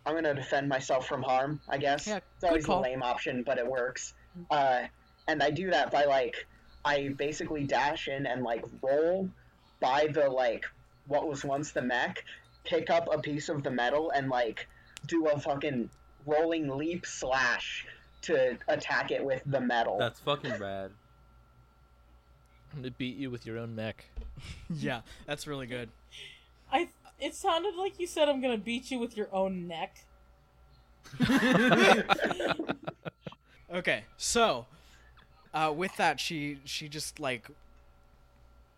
[0.06, 1.60] I'm going to defend myself from harm.
[1.68, 4.14] I guess Yeah, it's always good a lame option, but it works.
[4.50, 4.82] Uh,
[5.28, 6.46] and I do that by like
[6.84, 9.28] I basically dash in and like roll
[9.80, 10.64] by the like
[11.06, 12.24] what was once the mech,
[12.64, 14.68] pick up a piece of the metal and like
[15.06, 15.90] do a fucking
[16.26, 17.86] rolling leap slash
[18.22, 19.98] to attack it with the metal.
[19.98, 20.92] That's fucking rad.
[22.72, 24.06] I'm gonna beat you with your own mech
[24.70, 25.90] yeah, that's really good.
[26.70, 26.88] I.
[27.20, 30.04] It sounded like you said I'm gonna beat you with your own neck.
[33.72, 34.66] Okay, so
[35.54, 37.48] uh, with that, she she just like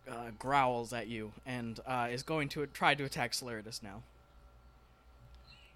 [0.08, 4.02] uh, growls at you and uh, is going to try to attack Celeritas now.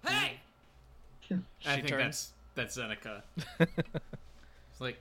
[0.05, 0.39] Hey,
[1.65, 2.31] I think turns.
[2.55, 3.21] that's that's Zeneca.
[3.59, 4.97] it's like,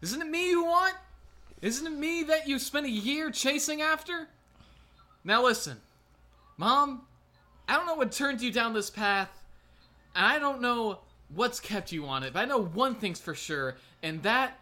[0.00, 0.94] isn't it me you want?
[1.60, 4.28] Isn't it me that you spent a year chasing after?
[5.24, 5.80] Now listen,
[6.56, 7.02] Mom,
[7.68, 9.30] I don't know what turned you down this path,
[10.16, 10.98] and I don't know
[11.34, 14.58] what's kept you on it, but I know one thing's for sure, and that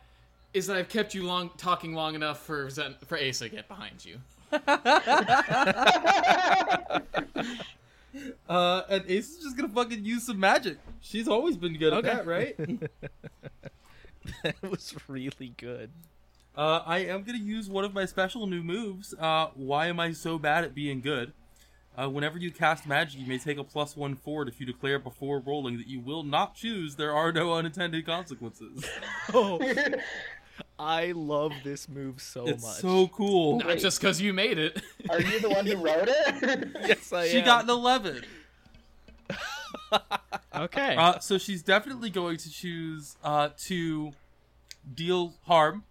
[0.53, 3.69] is that I've kept you long talking long enough for Zen- for Asa to get
[3.69, 4.19] behind you.
[8.49, 10.79] Uh, and Ace is just gonna fucking use some magic.
[11.01, 12.57] She's always been good at that, right?
[14.43, 15.93] that was really good
[16.57, 19.15] uh, I am gonna use one of my special new moves.
[19.19, 21.33] Uh, why am I so bad at being good?
[21.97, 24.99] Uh, whenever you cast magic, you may take a plus one forward if you declare
[24.99, 26.97] before rolling that you will not choose.
[26.97, 28.85] There are no unintended consequences.
[29.33, 29.59] Oh,
[30.83, 32.55] I love this move so much.
[32.55, 32.77] it's much.
[32.77, 33.59] so cool.
[33.59, 34.81] Not just because you made it.
[35.11, 36.69] Are you the one who wrote it?
[36.89, 37.45] yes, I She am.
[37.45, 38.23] got an eleven.
[40.55, 40.95] Okay.
[40.97, 44.13] Uh, so she's definitely going to choose uh, to
[44.95, 45.85] deal harm.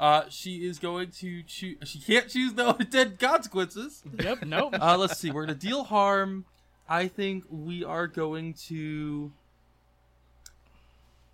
[0.00, 1.76] Uh, she is going to choose.
[1.84, 4.02] She can't choose no unintended consequences.
[4.18, 4.44] yep.
[4.44, 4.76] Nope.
[4.80, 5.30] Uh, let's see.
[5.30, 6.44] We're gonna deal harm.
[6.88, 9.32] I think we are going to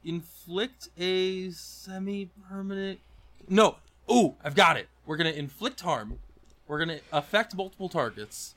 [0.05, 3.01] inflict a semi-permanent.
[3.48, 3.76] No.
[4.11, 4.88] Ooh, I've got it.
[5.07, 6.18] We're gonna inflict harm.
[6.66, 8.55] We're gonna affect multiple targets,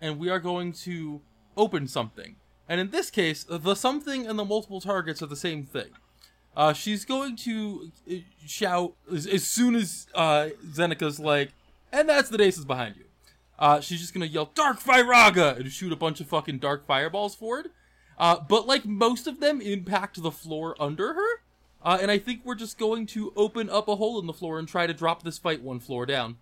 [0.00, 1.20] and we are going to
[1.56, 2.36] open something.
[2.68, 5.90] And in this case, the something and the multiple targets are the same thing.
[6.56, 8.14] Uh, she's going to uh,
[8.46, 11.52] shout as, as soon as uh, Zeneca's like,
[11.92, 13.04] and that's the Daces behind you.
[13.58, 17.34] Uh, she's just gonna yell "Dark Firaga" and shoot a bunch of fucking dark fireballs
[17.34, 17.70] forward.
[18.20, 21.40] Uh, but like most of them impact the floor under her.
[21.82, 24.58] Uh, and I think we're just going to open up a hole in the floor
[24.58, 26.36] and try to drop this fight one floor down.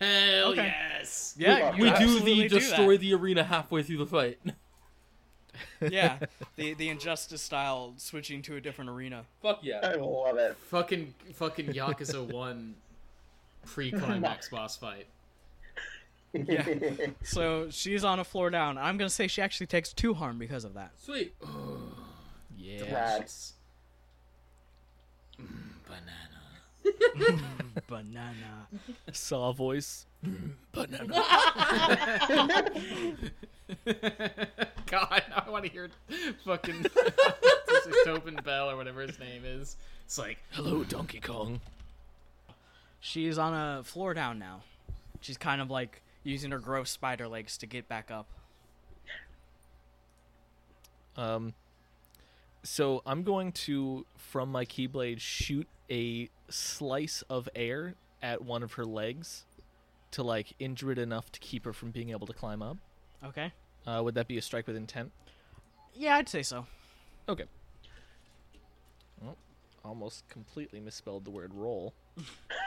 [0.00, 0.66] Hell Okay.
[0.66, 1.34] yes.
[1.36, 1.74] yeah.
[1.74, 3.00] We we do the destroy that.
[3.00, 4.38] the arena halfway through the fight.
[5.90, 6.18] yeah.
[6.54, 9.24] The the injustice style switching to a different arena.
[9.42, 9.80] Fuck yeah.
[9.82, 10.56] I love it.
[10.70, 12.76] Fucking fucking Yakuza one
[13.64, 15.06] pre-climax boss fight.
[16.46, 16.66] Yeah.
[17.22, 18.78] So she's on a floor down.
[18.78, 20.92] I'm gonna say she actually takes two harm because of that.
[20.98, 21.34] Sweet.
[22.58, 22.92] Yeah.
[22.92, 23.26] Rad.
[25.40, 25.46] Mm,
[25.86, 27.42] banana.
[27.86, 28.66] Banana.
[29.12, 30.06] Saw voice.
[30.26, 31.24] Mm, banana.
[34.86, 35.90] God, I want to hear
[36.44, 36.86] fucking
[38.04, 39.76] Tobin Bell or whatever his name is.
[40.04, 41.60] It's like, Hello, Donkey Kong.
[43.00, 44.62] She's on a floor down now.
[45.20, 48.26] She's kind of like using her gross spider legs to get back up.
[51.16, 51.54] Um,
[52.62, 58.74] so I'm going to, from my keyblade, shoot a slice of air at one of
[58.74, 59.44] her legs
[60.10, 62.76] to like injure it enough to keep her from being able to climb up.
[63.24, 63.52] Okay.
[63.86, 65.12] Uh, would that be a strike with intent?
[65.94, 66.66] Yeah, I'd say so.
[67.28, 67.44] Okay.
[69.22, 69.36] Well,
[69.84, 71.94] almost completely misspelled the word roll.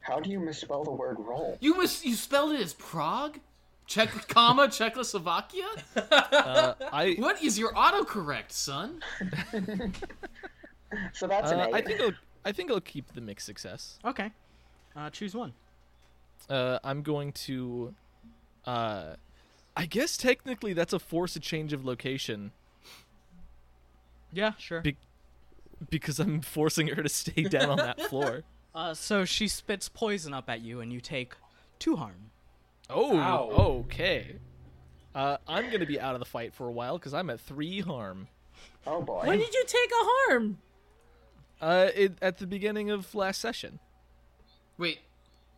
[0.00, 1.56] How do you misspell the word roll?
[1.60, 3.38] you mis- you spelled it as Prague?
[3.86, 5.66] Czech, comma, Czechoslovakia?
[5.96, 9.00] Uh, I What is your autocorrect, son?
[11.12, 11.74] So that's an uh, eight.
[11.74, 12.12] I think I'll
[12.46, 13.98] I think I'll keep the mixed success.
[14.04, 14.30] Okay.
[14.96, 15.52] Uh, choose one.
[16.48, 17.94] Uh, I'm going to.
[18.64, 19.16] Uh,
[19.76, 22.52] I guess technically that's a force a change of location
[24.32, 24.80] Yeah, sure.
[24.80, 24.96] Be-
[25.90, 28.42] because I'm forcing her to stay down on that floor.
[28.74, 31.34] Uh, so she spits poison up at you, and you take
[31.78, 32.30] two harm.
[32.90, 33.48] Oh, Ow.
[33.80, 34.36] okay.
[35.14, 37.80] Uh, I'm gonna be out of the fight for a while because I'm at three
[37.80, 38.28] harm.
[38.86, 39.24] oh boy.
[39.26, 40.58] When did you take a harm?
[41.60, 43.80] Uh, it, at the beginning of last session.
[44.76, 45.00] Wait.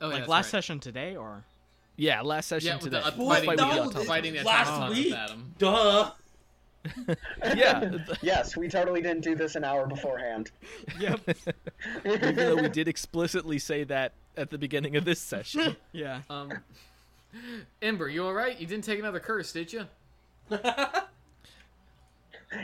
[0.01, 0.51] Oh, yeah, like that's last right.
[0.51, 1.45] session today, or
[1.97, 3.01] Yeah, last session Yeah, today.
[3.01, 5.15] the, uh, The fighting, fight the, with the fighting the Last automatons week?
[5.15, 5.55] at him.
[5.59, 6.11] Duh.
[7.55, 10.51] yeah, Yes, we totally didn't do this an hour beforehand.
[10.99, 11.21] yep,
[12.05, 15.77] even though we did explicitly say that at the beginning of this session.
[15.93, 16.23] yeah.
[16.31, 16.53] Um,
[17.83, 18.59] Ember, you all right?
[18.59, 19.87] You didn't take another curse, did you?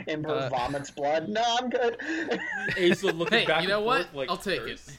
[0.07, 1.29] Ember Uh, vomits blood.
[1.29, 1.97] No, I'm good.
[2.77, 4.03] Asa looking Hey, back you know what?
[4.07, 4.89] forth like I'll take curse.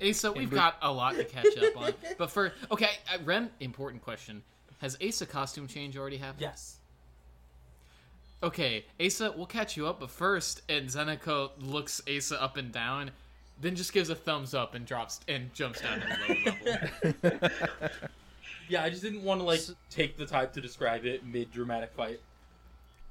[0.00, 0.10] it.
[0.10, 1.92] Asa, we've Ember- got a lot to catch up on.
[2.18, 4.42] But for okay, uh, Ren, important question:
[4.82, 6.42] Has Asa costume change already happened?
[6.42, 6.77] Yes.
[8.42, 13.10] Okay, Asa, we'll catch you up, but first, and Zeneca looks Asa up and down,
[13.60, 17.50] then just gives a thumbs up and drops and jumps down to the low level.
[18.68, 19.60] Yeah, I just didn't want to like
[19.90, 22.20] take the time to describe it mid dramatic fight.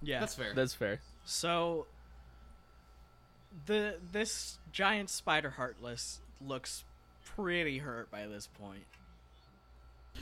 [0.01, 0.19] Yeah.
[0.19, 0.53] That's fair.
[0.53, 0.99] That's fair.
[1.25, 1.87] So
[3.65, 6.83] the this giant spider heartless looks
[7.25, 8.83] pretty hurt by this point.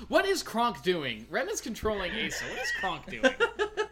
[0.08, 1.26] What is Kronk doing?
[1.30, 2.45] Ren is controlling Asa.
[2.45, 3.34] What is Kronk doing?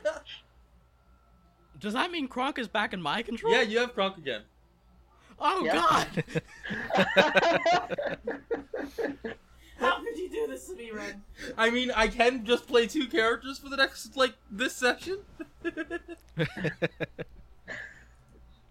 [1.83, 3.51] Does that mean Kronk is back in my control?
[3.51, 4.43] Yeah, you have Kronk again.
[5.37, 5.73] Oh Yeah.
[5.73, 6.23] God!
[9.79, 11.21] How could you do this to me, Ren?
[11.57, 15.17] I mean, I can just play two characters for the next like this session.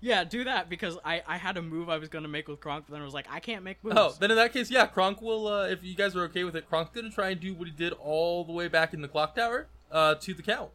[0.00, 2.86] yeah, do that because I I had a move I was gonna make with Kronk,
[2.88, 3.96] but then I was like, I can't make moves.
[3.98, 5.46] Oh, then in that case, yeah, Kronk will.
[5.48, 7.74] Uh, if you guys are okay with it, Kronk's gonna try and do what he
[7.74, 10.70] did all the way back in the clock tower uh, to the count,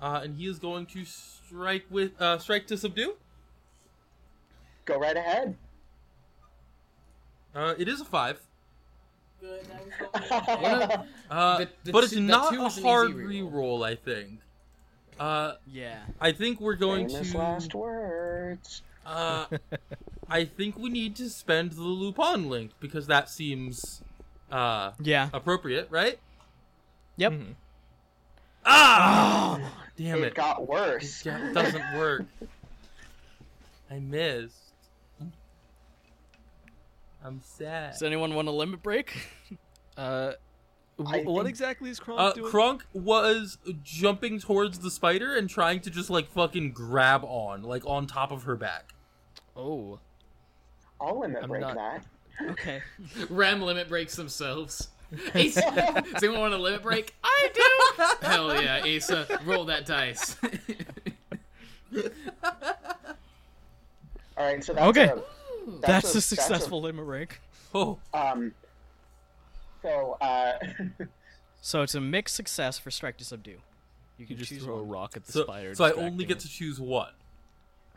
[0.00, 3.14] uh, and he is going to strike with uh, strike to subdue.
[4.84, 5.56] Go right ahead.
[7.54, 8.38] Uh, it is a five,
[9.40, 9.60] Good.
[9.72, 10.90] I was hoping One of-
[11.30, 13.52] uh, The- the but it's two- the not two a is an hard easy reroll.
[13.80, 13.86] reroll.
[13.86, 14.40] I think.
[15.18, 16.00] Uh, yeah.
[16.20, 17.38] I think we're going Famous to.
[17.38, 18.82] last words.
[19.06, 19.46] Uh,
[20.28, 24.02] I think we need to spend the Lupin link because that seems
[24.52, 25.30] uh Yeah.
[25.32, 26.18] appropriate, right?
[27.16, 27.32] Yep.
[27.32, 27.54] Mhm.
[28.66, 29.72] Ah, Ah!
[29.96, 30.34] Damn it it.
[30.34, 31.24] got worse.
[31.24, 32.24] It doesn't work.
[33.90, 34.54] I missed.
[37.24, 37.92] I'm sad.
[37.92, 39.16] Does anyone want a limit break?
[39.98, 40.32] Uh,
[41.06, 42.50] I what think- exactly is Kronk Uh, doing?
[42.50, 47.82] Kronk was jumping towards the spider and trying to just like fucking grab on, like
[47.86, 48.92] on top of her back.
[49.56, 49.98] oh,
[51.00, 52.04] I'll limit I'm break not- that.
[52.50, 52.82] Okay.
[53.30, 54.88] Ram limit breaks themselves.
[55.34, 57.14] Asa, does anyone want a limit break?
[57.22, 58.26] I do.
[58.26, 60.36] Hell yeah, Asa, roll that dice.
[64.36, 65.04] All right, so that's Okay.
[65.08, 65.22] a,
[65.80, 67.40] That's, a- a successful limit break.
[67.74, 68.52] Oh, um.
[69.82, 70.52] So uh,
[71.60, 73.50] So it's a mixed success for strike to subdue.
[73.52, 73.58] You
[74.18, 75.74] you can just choose throw a rock at the so, spider.
[75.74, 76.40] so I only get it.
[76.40, 77.10] to choose one.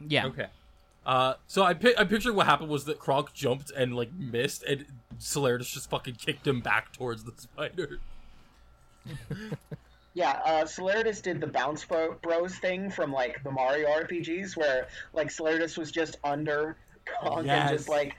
[0.06, 0.28] Yeah.
[0.28, 0.48] Okay.
[1.06, 4.64] Uh, so I pi- I picture what happened was that Kronk jumped and like missed,
[4.64, 4.86] and
[5.20, 8.00] Celeritas just fucking kicked him back towards the spider.
[10.14, 14.88] yeah, uh, Celeritas did the bounce bro- bros thing from like the Mario RPGs, where
[15.14, 16.76] like Celeritas was just under
[17.06, 17.70] Kronk Yes.
[17.70, 18.16] and just like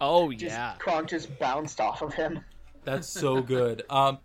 [0.00, 0.74] Oh just yeah.
[0.78, 2.40] Kronk just bounced off of him.
[2.84, 3.82] That's so good.
[3.90, 4.18] Um,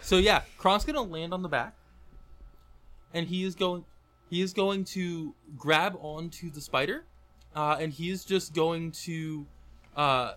[0.00, 1.74] so yeah, Kronk's gonna land on the back,
[3.14, 3.84] and he is going,
[4.28, 7.04] he is going to grab onto the spider,
[7.54, 9.46] uh, and he is just going to,
[9.96, 10.34] uh,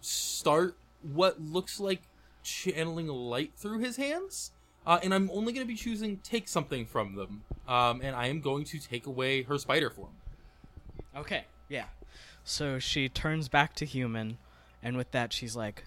[0.00, 2.02] start what looks like
[2.42, 4.52] channeling light through his hands.
[4.86, 8.28] Uh, and I'm only going to be choosing take something from them, um, and I
[8.28, 10.12] am going to take away her spider form.
[11.14, 11.44] Okay.
[11.68, 11.84] Yeah.
[12.44, 14.38] So she turns back to human,
[14.82, 15.84] and with that, she's like,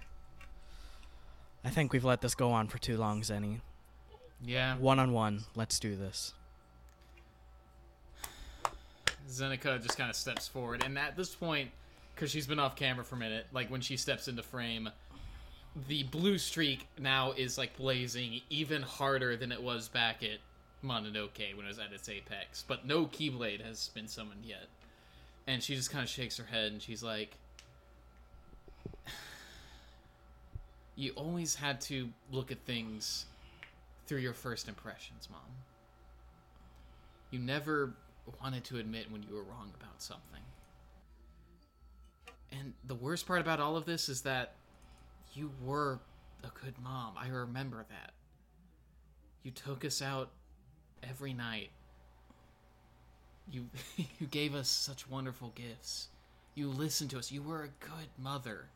[1.65, 3.61] I think we've let this go on for too long, Zenny.
[4.45, 6.33] yeah, One on one, let's do this.
[9.29, 11.71] Zeneca just kind of steps forward, and at this point,
[12.13, 14.89] because she's been off camera for a minute, like when she steps into frame,
[15.87, 20.39] the blue streak now is like blazing even harder than it was back at
[20.83, 22.63] Mononoke when it was at its apex.
[22.67, 24.67] But no Keyblade has been summoned yet,
[25.47, 27.37] and she just kind of shakes her head and she's like,
[30.95, 33.25] "You always had to look at things
[34.05, 35.41] through your first impressions, Mom."
[37.31, 37.93] You never
[38.41, 40.41] wanted to admit when you were wrong about something.
[42.51, 44.53] And the worst part about all of this is that
[45.33, 45.99] you were
[46.43, 47.15] a good mom.
[47.17, 48.13] I remember that.
[49.43, 50.29] You took us out
[51.07, 51.69] every night.
[53.51, 53.69] You
[54.19, 56.09] you gave us such wonderful gifts.
[56.55, 57.31] You listened to us.
[57.31, 58.67] You were a good mother.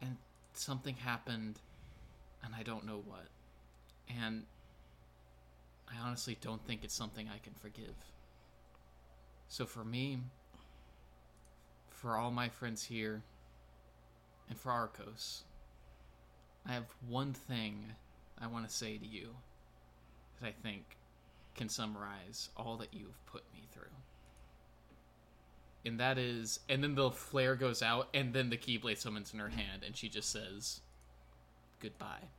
[0.00, 0.16] And
[0.52, 1.58] something happened
[2.44, 3.26] and I don't know what.
[4.20, 4.44] And
[5.88, 7.94] I honestly don't think it's something I can forgive.
[9.52, 10.16] So for me,
[11.90, 13.20] for all my friends here,
[14.48, 15.42] and for Arcos,
[16.66, 17.84] I have one thing
[18.40, 19.28] I want to say to you
[20.40, 20.96] that I think
[21.54, 23.92] can summarize all that you've put me through.
[25.84, 29.38] And that is, and then the flare goes out, and then the Keyblade summons in
[29.38, 30.80] her hand, and she just says,
[31.78, 32.30] goodbye.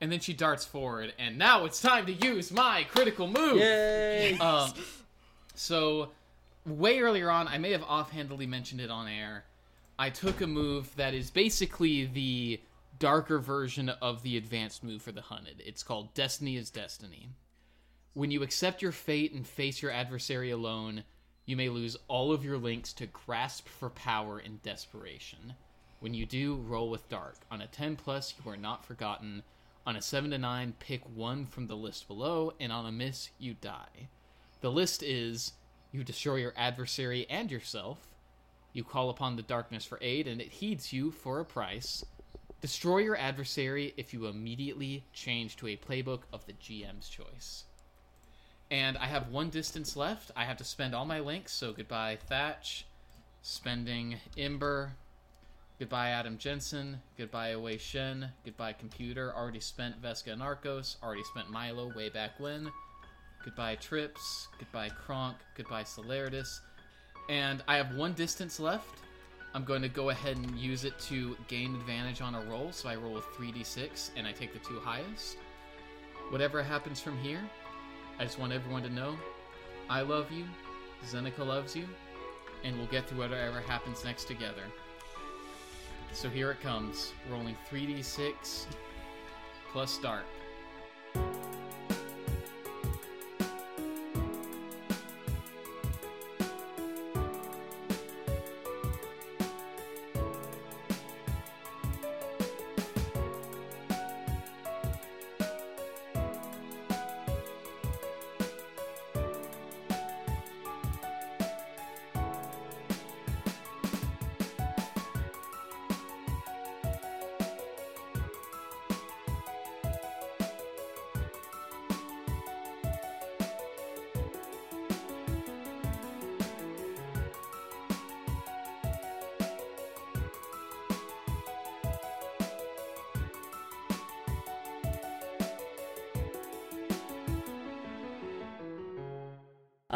[0.00, 3.58] And then she darts forward, and now it's time to use my critical move.
[3.58, 4.36] Yay!
[4.38, 4.72] Um,
[5.58, 6.10] so,
[6.64, 9.44] way earlier on, I may have offhandedly mentioned it on air.
[9.98, 12.60] I took a move that is basically the
[12.98, 15.62] darker version of the advanced move for the hunted.
[15.64, 17.30] It's called Destiny is Destiny.
[18.14, 21.04] When you accept your fate and face your adversary alone,
[21.44, 25.54] you may lose all of your links to grasp for power in desperation.
[26.00, 27.36] When you do, roll with dark.
[27.50, 29.42] On a 10 plus, you are not forgotten.
[29.86, 33.30] On a 7 to 9, pick one from the list below, and on a miss,
[33.38, 34.08] you die.
[34.66, 35.52] The list is
[35.92, 38.08] you destroy your adversary and yourself.
[38.72, 42.04] You call upon the darkness for aid, and it heeds you for a price.
[42.60, 47.66] Destroy your adversary if you immediately change to a playbook of the GM's choice.
[48.68, 50.32] And I have one distance left.
[50.34, 52.86] I have to spend all my links, so goodbye Thatch.
[53.42, 54.96] Spending Ember.
[55.78, 57.02] Goodbye Adam Jensen.
[57.16, 58.32] Goodbye Wei Shen.
[58.44, 59.32] Goodbye Computer.
[59.32, 60.96] Already spent Vesca and Arcos.
[61.04, 62.72] Already spent Milo way back when.
[63.46, 64.48] Goodbye Trips.
[64.58, 65.36] Goodbye Kronk.
[65.54, 66.60] Goodbye Celeritas.
[67.28, 68.98] And I have one distance left.
[69.54, 72.72] I'm going to go ahead and use it to gain advantage on a roll.
[72.72, 75.36] So I roll a 3d6 and I take the two highest.
[76.30, 77.40] Whatever happens from here,
[78.18, 79.16] I just want everyone to know
[79.88, 80.44] I love you,
[81.04, 81.88] Zeneca loves you,
[82.64, 84.64] and we'll get through whatever happens next together.
[86.12, 88.66] So here it comes, rolling 3d6
[89.70, 90.24] plus dark.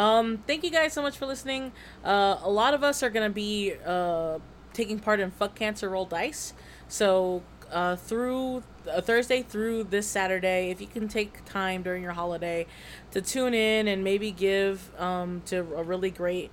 [0.01, 1.73] Um, thank you guys so much for listening.
[2.03, 4.39] Uh, a lot of us are gonna be uh,
[4.73, 6.55] taking part in Fuck Cancer Roll Dice.
[6.89, 12.13] So uh, through uh, Thursday through this Saturday, if you can take time during your
[12.13, 12.67] holiday
[13.11, 16.51] to tune in and maybe give um, to a really great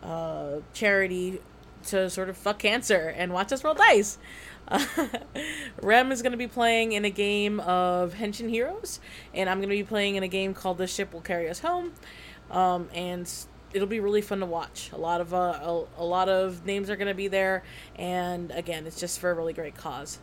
[0.00, 1.40] uh, charity
[1.86, 4.18] to sort of fuck cancer and watch us roll dice.
[5.82, 9.00] Rem is going to be playing in a game of Henshin Heroes,
[9.34, 11.58] and I'm going to be playing in a game called The Ship Will Carry Us
[11.58, 11.92] Home.
[12.50, 13.30] Um, and
[13.72, 14.90] it'll be really fun to watch.
[14.92, 17.64] A lot of uh, a, a lot of names are going to be there,
[17.96, 20.18] and again, it's just for a really great cause.